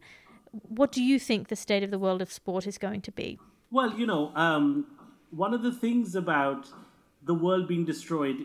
What 0.51 0.93
do 0.93 1.03
you 1.03 1.19
think 1.19 1.49
the 1.49 1.57
state 1.57 1.83
of 1.83 1.91
the 1.91 1.99
world 1.99 2.23
of 2.23 2.33
sport 2.33 2.67
is 2.67 2.79
going 2.79 3.03
to 3.03 3.13
be? 3.13 3.39
Well, 3.71 3.99
you 3.99 4.07
know, 4.07 4.33
um, 4.35 4.87
one 5.31 5.55
of 5.55 5.63
the 5.63 5.73
things 5.73 6.15
about 6.15 6.69
the 7.23 7.35
world 7.35 7.69
being 7.69 7.85
destroyed 7.85 8.37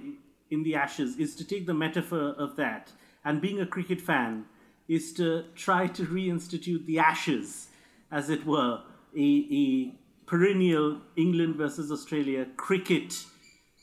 in 0.49 0.63
the 0.63 0.75
ashes 0.75 1.17
is 1.17 1.35
to 1.35 1.43
take 1.43 1.65
the 1.65 1.73
metaphor 1.73 2.35
of 2.37 2.55
that. 2.55 2.91
And 3.23 3.41
being 3.41 3.59
a 3.59 3.65
cricket 3.65 4.01
fan 4.01 4.45
is 4.87 5.13
to 5.13 5.45
try 5.55 5.87
to 5.87 6.05
reinstitute 6.05 6.85
the 6.85 6.99
ashes, 6.99 7.67
as 8.11 8.29
it 8.29 8.45
were, 8.45 8.81
a, 9.17 9.47
a 9.51 9.95
perennial 10.27 11.01
England 11.15 11.55
versus 11.55 11.91
Australia 11.91 12.45
cricket 12.57 13.25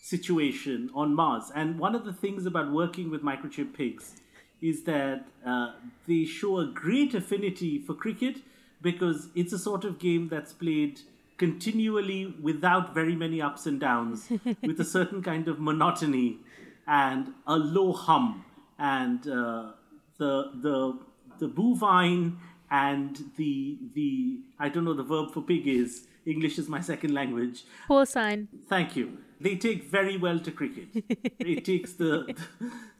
situation 0.01 0.91
on 0.95 1.15
Mars. 1.15 1.51
And 1.55 1.79
one 1.79 1.95
of 1.95 2.05
the 2.05 2.13
things 2.13 2.47
about 2.47 2.71
working 2.71 3.11
with 3.11 3.23
microchip 3.23 3.75
pigs 3.75 4.17
is 4.61 4.85
that 4.85 5.25
uh, 5.45 5.73
they 6.07 6.25
show 6.25 6.59
a 6.59 6.67
great 6.67 7.15
affinity 7.15 7.79
for 7.79 7.95
cricket 7.95 8.37
because 8.81 9.29
it's 9.35 9.53
a 9.53 9.59
sort 9.59 9.85
of 9.85 9.99
game 9.99 10.29
that's 10.29 10.53
played 10.53 11.01
continually 11.37 12.35
without 12.41 12.95
very 12.95 13.17
many 13.17 13.41
ups 13.43 13.67
and 13.67 13.81
downs, 13.81 14.31
with 14.63 14.79
a 14.79 14.85
certain 14.85 15.23
kind 15.23 15.49
of 15.49 15.59
monotony 15.59 16.39
and 16.87 17.33
a 17.47 17.57
low 17.57 17.93
hum. 17.93 18.45
And 18.79 19.27
uh, 19.29 19.73
the 20.19 20.51
the 20.55 20.99
the 21.39 21.49
bovine 21.49 22.39
and 22.71 23.19
the 23.37 23.79
the 23.95 24.41
I 24.59 24.69
don't 24.69 24.85
know 24.85 24.95
the 24.95 25.03
verb 25.03 25.33
for 25.33 25.43
pig 25.43 25.69
is 25.69 26.07
English 26.27 26.59
is 26.59 26.69
my 26.69 26.81
second 26.81 27.15
language. 27.15 27.65
Porcine. 27.89 28.49
Thank 28.69 28.97
you. 28.97 29.19
They 29.41 29.57
take 29.57 29.91
very 29.91 30.17
well 30.17 30.39
to 30.39 30.51
cricket. 30.51 30.89
it 31.39 31.65
takes 31.65 31.95
the 31.95 32.35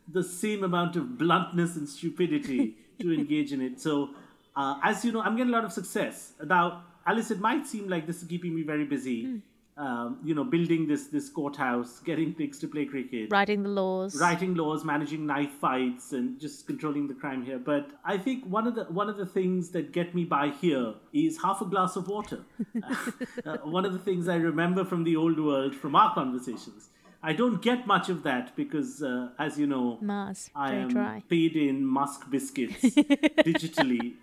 the 0.09 0.23
same 0.23 0.65
amount 0.65 0.97
of 0.97 1.19
bluntness 1.19 1.77
and 1.77 1.89
stupidity 1.89 2.77
to 3.01 3.13
engage 3.13 3.53
in 3.53 3.61
it. 3.61 3.81
So, 3.81 4.11
uh, 4.57 4.79
as 4.83 5.05
you 5.05 5.13
know, 5.13 5.23
I'm 5.23 5.37
getting 5.37 5.53
a 5.53 5.57
lot 5.57 5.65
of 5.65 5.73
success. 5.73 6.33
Now, 6.45 6.85
Alice, 7.07 7.31
it 7.31 7.41
might 7.41 7.67
seem 7.67 7.89
like 7.89 8.07
this 8.07 8.23
is 8.23 8.29
keeping 8.29 8.55
me 8.55 8.63
very 8.63 8.85
busy. 8.85 9.25
Mm. 9.25 9.41
Um, 9.75 10.19
you 10.23 10.35
know, 10.35 10.45
building 10.45 10.87
this 10.87 11.07
this 11.07 11.31
courthouse, 11.31 12.01
getting 12.01 12.35
pigs 12.35 12.59
to 12.59 12.69
play 12.69 12.85
cricket, 12.85 13.31
writing 13.31 13.63
the 13.63 13.71
laws, 13.71 14.21
writing 14.21 14.55
laws, 14.55 14.85
managing 14.85 15.25
knife 15.27 15.53
fights, 15.53 16.13
and 16.13 16.39
just 16.39 16.67
controlling 16.67 17.09
the 17.09 17.15
crime 17.15 17.43
here. 17.43 17.59
But 17.59 17.91
I 18.05 18.19
think 18.19 18.45
one 18.45 18.67
of 18.67 18.75
the 18.75 18.85
one 18.85 19.09
of 19.09 19.17
the 19.17 19.25
things 19.25 19.71
that 19.71 19.93
get 19.93 20.15
me 20.15 20.25
by 20.25 20.49
here 20.49 20.93
is 21.15 21.41
half 21.41 21.63
a 21.63 21.65
glass 21.65 21.97
of 21.97 22.07
water. 22.07 22.41
uh, 23.47 23.57
one 23.65 23.87
of 23.87 23.95
the 23.95 23.99
things 23.99 24.29
I 24.29 24.37
remember 24.37 24.85
from 24.85 25.05
the 25.05 25.17
old 25.17 25.41
world, 25.41 25.75
from 25.75 25.97
our 25.97 26.13
conversations, 26.15 26.91
I 27.23 27.33
don't 27.33 27.63
get 27.63 27.87
much 27.87 28.09
of 28.09 28.25
that 28.25 28.57
because, 28.57 29.03
uh, 29.03 29.29
as 29.39 29.59
you 29.59 29.67
know, 29.67 29.99
Mars, 30.01 30.51
I 30.57 30.75
am 30.75 30.89
dry. 30.89 31.23
paid 31.31 31.55
in 31.55 31.85
Musk 31.87 32.29
biscuits 32.31 32.83
digitally, 32.83 34.15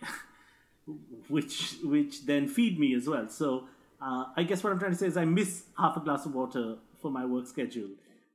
which 1.29 1.77
which 1.81 2.25
then 2.25 2.47
feed 2.47 2.77
me 2.77 2.93
as 2.93 3.07
well. 3.07 3.29
So 3.29 3.69
uh, 4.01 4.25
I 4.35 4.43
guess 4.43 4.63
what 4.63 4.71
I'm 4.71 4.79
trying 4.79 4.91
to 4.91 4.97
say 4.97 5.07
is 5.07 5.17
I 5.17 5.25
miss 5.25 5.63
half 5.77 5.97
a 5.97 5.99
glass 5.99 6.25
of 6.25 6.33
water 6.33 6.75
for 7.01 7.12
my 7.12 7.25
work 7.25 7.47
schedule. 7.47 7.89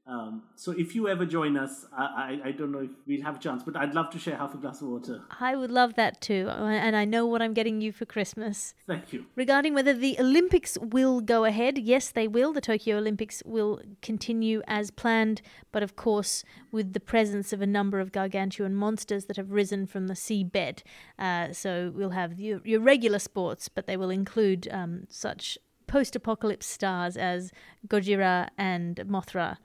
Um, 0.06 0.42
so 0.54 0.72
if 0.72 0.94
you 0.94 1.08
ever 1.08 1.24
join 1.24 1.56
us, 1.56 1.86
I, 1.96 2.38
I, 2.44 2.48
I, 2.48 2.50
don't 2.52 2.72
know 2.72 2.80
if 2.80 2.90
we'll 3.06 3.22
have 3.22 3.36
a 3.36 3.38
chance, 3.38 3.62
but 3.62 3.74
I'd 3.74 3.94
love 3.94 4.10
to 4.10 4.18
share 4.18 4.36
half 4.36 4.52
a 4.52 4.58
glass 4.58 4.82
of 4.82 4.88
water. 4.88 5.22
I 5.40 5.56
would 5.56 5.70
love 5.70 5.94
that 5.94 6.20
too, 6.20 6.46
and 6.50 6.94
I 6.94 7.06
know 7.06 7.24
what 7.24 7.40
I'm 7.40 7.54
getting 7.54 7.80
you 7.80 7.90
for 7.90 8.04
Christmas. 8.04 8.74
Thank 8.86 9.14
you. 9.14 9.24
Regarding 9.34 9.72
whether 9.72 9.94
the 9.94 10.16
Olympics 10.20 10.76
will 10.78 11.22
go 11.22 11.46
ahead, 11.46 11.78
yes, 11.78 12.10
they 12.10 12.28
will. 12.28 12.52
The 12.52 12.60
Tokyo 12.60 12.98
Olympics 12.98 13.42
will 13.46 13.80
continue 14.02 14.60
as 14.68 14.90
planned, 14.90 15.40
but 15.72 15.82
of 15.82 15.96
course, 15.96 16.44
with 16.70 16.92
the 16.92 17.00
presence 17.00 17.54
of 17.54 17.62
a 17.62 17.66
number 17.66 17.98
of 17.98 18.12
gargantuan 18.12 18.74
monsters 18.74 19.24
that 19.24 19.38
have 19.38 19.52
risen 19.52 19.86
from 19.86 20.08
the 20.08 20.14
seabed. 20.14 20.82
Uh, 21.18 21.54
so 21.54 21.90
we'll 21.94 22.10
have 22.10 22.38
your, 22.38 22.60
your, 22.62 22.80
regular 22.80 23.18
sports, 23.18 23.70
but 23.70 23.86
they 23.86 23.96
will 23.96 24.10
include 24.10 24.68
um, 24.70 25.04
such 25.08 25.56
post 25.86 26.14
apocalypse 26.14 26.66
stars 26.66 27.16
as 27.16 27.52
Gojira 27.88 28.48
and 28.58 28.96
Mothra 28.96 29.56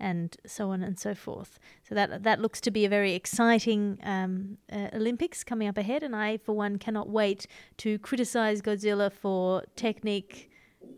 and 0.00 0.36
so 0.46 0.70
on 0.70 0.82
and 0.82 0.98
so 0.98 1.14
forth. 1.14 1.58
So 1.88 1.94
that 1.94 2.22
that 2.22 2.40
looks 2.40 2.60
to 2.62 2.70
be 2.70 2.84
a 2.84 2.88
very 2.88 3.14
exciting 3.14 3.98
um, 4.02 4.58
uh, 4.72 4.88
Olympics 4.94 5.44
coming 5.44 5.68
up 5.68 5.78
ahead, 5.78 6.02
and 6.02 6.14
I, 6.14 6.36
for 6.38 6.54
one, 6.54 6.78
cannot 6.78 7.08
wait 7.08 7.46
to 7.78 7.98
criticize 7.98 8.62
Godzilla 8.62 9.12
for 9.12 9.64
technique 9.76 10.50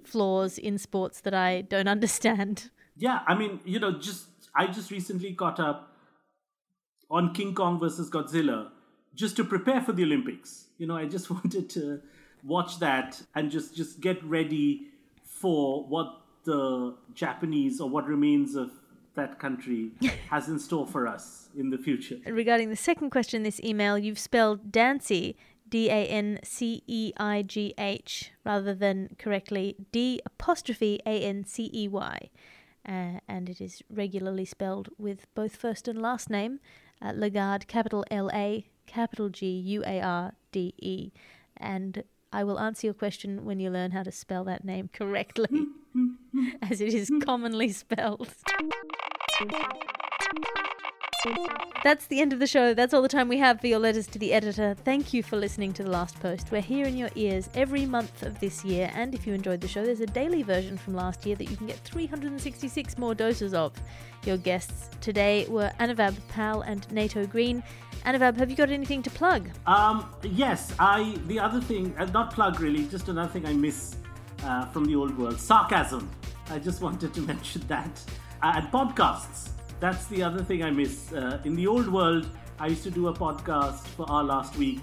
flaws 0.05 0.59
in 0.59 0.79
sports 0.79 1.21
that 1.23 1.35
I 1.35 1.63
don't 1.63 1.89
understand. 1.97 2.71
Yeah, 2.97 3.21
I 3.27 3.35
mean, 3.35 3.61
you 3.65 3.79
know, 3.79 3.99
just 3.99 4.27
I 4.55 4.67
just 4.67 4.91
recently 4.91 5.33
caught 5.35 5.61
up 5.61 5.97
on 7.11 7.35
King 7.35 7.55
Kong 7.55 7.79
versus 7.81 8.11
Godzilla 8.11 8.71
just 9.15 9.37
to 9.37 9.45
prepare 9.45 9.81
for 9.81 9.93
the 9.93 10.05
Olympics. 10.05 10.67
You 10.79 10.87
know, 10.87 10.97
I 10.97 11.07
just 11.07 11.31
wanted 11.37 11.71
to 11.71 12.01
watch 12.45 12.79
that 12.79 13.21
and 13.35 13.51
just 13.51 13.75
just 13.77 14.01
get 14.01 14.23
ready 14.25 14.89
for 15.23 15.85
what 15.85 16.21
the 16.45 16.97
Japanese 17.15 17.81
or 17.81 17.89
what 17.89 18.07
remains 18.07 18.55
of 18.55 18.71
that 19.21 19.39
country 19.39 19.91
has 20.31 20.49
in 20.49 20.59
store 20.59 20.87
for 20.87 21.07
us 21.07 21.49
in 21.57 21.71
the 21.71 21.79
future. 21.79 22.17
Regarding 22.27 22.71
the 22.71 22.77
second 22.77 23.11
question 23.11 23.39
in 23.39 23.43
this 23.43 23.61
email, 23.61 23.99
you've 23.99 24.19
spelled 24.19 24.73
Dancy 24.73 25.37
D 25.69 25.89
A 25.89 26.07
N 26.07 26.41
C 26.43 26.83
E 26.87 27.13
I 27.17 27.43
G 27.43 27.75
H 27.79 28.33
rather 28.45 28.75
than 28.75 29.17
correctly 29.19 29.77
D 29.93 30.21
apostrophe 30.27 31.01
A 31.07 31.23
N 31.23 31.45
C 31.45 31.71
E 31.73 31.89
Y. 31.89 32.31
Uh, 32.89 33.21
and 33.29 33.49
it 33.49 33.61
is 33.61 33.83
regularly 33.91 34.45
spelled 34.45 34.89
with 34.99 35.27
both 35.35 35.55
first 35.55 35.87
and 35.87 36.01
last 36.01 36.31
name. 36.31 36.61
Uh, 37.03 37.13
Lagarde, 37.15 37.67
capital 37.67 38.05
L 38.11 38.31
A, 38.33 38.67
capital 38.87 39.29
G 39.29 39.47
U 39.47 39.83
A 39.87 40.01
R 40.01 40.33
D 40.51 40.75
E. 40.79 41.13
And 41.57 42.05
I 42.33 42.45
will 42.45 42.59
answer 42.59 42.87
your 42.87 42.95
question 42.95 43.45
when 43.45 43.61
you 43.61 43.71
learn 43.71 43.91
how 43.91 44.03
to 44.03 44.13
spell 44.13 44.45
that 44.45 44.65
name 44.65 44.89
correctly, 44.93 45.67
as 46.63 46.81
it 46.81 46.95
is 46.95 47.11
commonly 47.25 47.71
spelled. 47.71 48.35
That's 51.83 52.07
the 52.07 52.21
end 52.21 52.33
of 52.33 52.39
the 52.39 52.47
show. 52.47 52.75
That's 52.75 52.93
all 52.93 53.01
the 53.01 53.09
time 53.09 53.29
we 53.29 53.39
have 53.39 53.61
for 53.61 53.67
your 53.67 53.79
letters 53.79 54.07
to 54.09 54.19
the 54.19 54.33
editor. 54.35 54.75
Thank 54.85 55.15
you 55.15 55.23
for 55.23 55.37
listening 55.37 55.73
to 55.75 55.83
The 55.83 55.91
Last 55.91 56.21
Post. 56.21 56.51
We're 56.51 56.61
here 56.61 56.87
in 56.87 56.97
your 56.97 57.09
ears 57.15 57.49
every 57.55 57.87
month 57.87 58.23
of 58.23 58.39
this 58.41 58.65
year, 58.65 58.91
and 58.95 59.15
if 59.15 59.27
you 59.27 59.33
enjoyed 59.33 59.61
the 59.61 59.69
show, 59.69 59.85
there's 59.85 60.01
a 60.01 60.07
daily 60.07 60.43
version 60.43 60.77
from 60.77 60.95
last 60.95 61.25
year 61.25 61.37
that 61.37 61.51
you 61.51 61.57
can 61.57 61.67
get 61.67 61.79
366 61.79 62.99
more 62.99 63.15
doses 63.15 63.55
of. 63.55 63.73
Your 64.25 64.37
guests 64.37 64.91
today 65.01 65.47
were 65.49 65.73
Anuvab 65.81 66.17
Pal 66.29 66.61
and 66.63 66.91
Nato 66.93 67.27
Green. 67.27 67.63
Anuvab, 68.05 68.37
have 68.37 68.51
you 68.51 68.57
got 68.57 68.71
anything 68.71 69.03
to 69.03 69.11
plug? 69.11 69.49
Um, 69.67 70.15
yes, 70.23 70.75
I. 70.79 71.19
The 71.27 71.41
other 71.41 71.61
thing, 71.61 71.95
uh, 71.99 72.05
not 72.07 72.35
plug 72.35 72.61
really, 72.61 72.85
just 72.85 73.09
another 73.09 73.31
thing 73.31 73.47
I 73.47 73.55
miss 73.55 73.97
uh, 74.45 74.67
from 74.67 74.85
the 74.85 74.97
old 74.97 75.17
world 75.17 75.41
sarcasm. 75.41 76.11
I 76.51 76.59
just 76.59 76.83
wanted 76.83 77.15
to 77.15 77.21
mention 77.23 77.63
that. 77.69 78.03
And 78.43 78.67
podcasts. 78.73 79.51
That's 79.81 80.07
the 80.07 80.23
other 80.23 80.43
thing 80.43 80.63
I 80.63 80.71
miss. 80.71 81.13
Uh, 81.13 81.41
in 81.45 81.55
the 81.55 81.67
old 81.67 81.89
world, 81.93 82.27
I 82.59 82.69
used 82.69 82.83
to 82.85 82.91
do 82.91 83.09
a 83.09 83.13
podcast 83.13 83.87
for 83.89 84.11
our 84.11 84.25
last 84.25 84.57
week, 84.57 84.83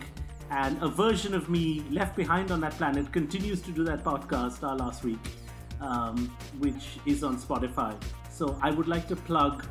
and 0.52 0.82
a 0.82 0.88
version 0.88 1.34
of 1.34 1.50
me 1.50 1.84
left 1.90 2.16
behind 2.16 2.52
on 2.52 2.62
that 2.62 2.74
planet 2.74 3.12
continues 3.12 3.62
to 3.62 3.72
do 3.72 3.84
that 3.86 4.04
podcast 4.04 4.64
our 4.64 4.76
last 4.76 5.04
week, 5.04 5.20
um, 5.82 6.36
which 6.60 7.00
is 7.06 7.24
on 7.24 7.38
Spotify. 7.38 7.96
So 8.30 8.58
I 8.62 8.70
would 8.70 8.88
like 8.88 9.08
to 9.08 9.16
plug 9.16 9.66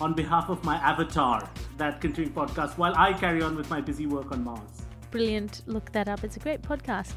on 0.00 0.14
behalf 0.14 0.48
of 0.48 0.62
my 0.64 0.76
avatar 0.76 1.48
that 1.78 2.00
continuing 2.00 2.34
podcast 2.34 2.78
while 2.78 2.94
I 2.96 3.12
carry 3.12 3.42
on 3.42 3.56
with 3.56 3.68
my 3.70 3.80
busy 3.80 4.06
work 4.06 4.30
on 4.32 4.44
Mars. 4.44 4.82
Brilliant. 5.10 5.62
Look 5.66 5.92
that 5.92 6.08
up. 6.08 6.24
It's 6.24 6.36
a 6.36 6.40
great 6.40 6.62
podcast. 6.62 7.14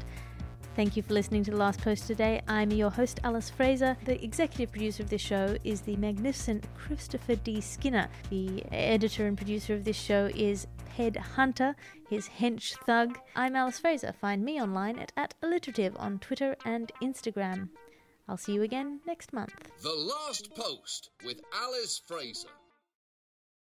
Thank 0.76 0.94
you 0.94 1.02
for 1.02 1.14
listening 1.14 1.42
to 1.44 1.50
The 1.52 1.56
Last 1.56 1.80
Post 1.80 2.06
today. 2.06 2.42
I'm 2.46 2.70
your 2.70 2.90
host, 2.90 3.18
Alice 3.24 3.48
Fraser. 3.48 3.96
The 4.04 4.22
executive 4.22 4.72
producer 4.72 5.02
of 5.02 5.08
this 5.08 5.22
show 5.22 5.56
is 5.64 5.80
the 5.80 5.96
magnificent 5.96 6.66
Christopher 6.74 7.34
D. 7.36 7.62
Skinner. 7.62 8.08
The 8.28 8.62
editor 8.70 9.26
and 9.26 9.38
producer 9.38 9.72
of 9.72 9.84
this 9.84 9.96
show 9.96 10.30
is 10.34 10.66
Ped 10.94 11.16
Hunter, 11.16 11.74
his 12.10 12.28
hench 12.28 12.74
thug. 12.84 13.18
I'm 13.34 13.56
Alice 13.56 13.78
Fraser. 13.78 14.12
Find 14.20 14.44
me 14.44 14.60
online 14.60 14.98
at, 14.98 15.12
at 15.16 15.32
alliterative 15.42 15.96
on 15.98 16.18
Twitter 16.18 16.54
and 16.66 16.92
Instagram. 17.02 17.70
I'll 18.28 18.36
see 18.36 18.52
you 18.52 18.60
again 18.60 19.00
next 19.06 19.32
month. 19.32 19.54
The 19.82 19.94
Last 19.94 20.54
Post 20.54 21.08
with 21.24 21.40
Alice 21.54 22.02
Fraser. 22.06 22.48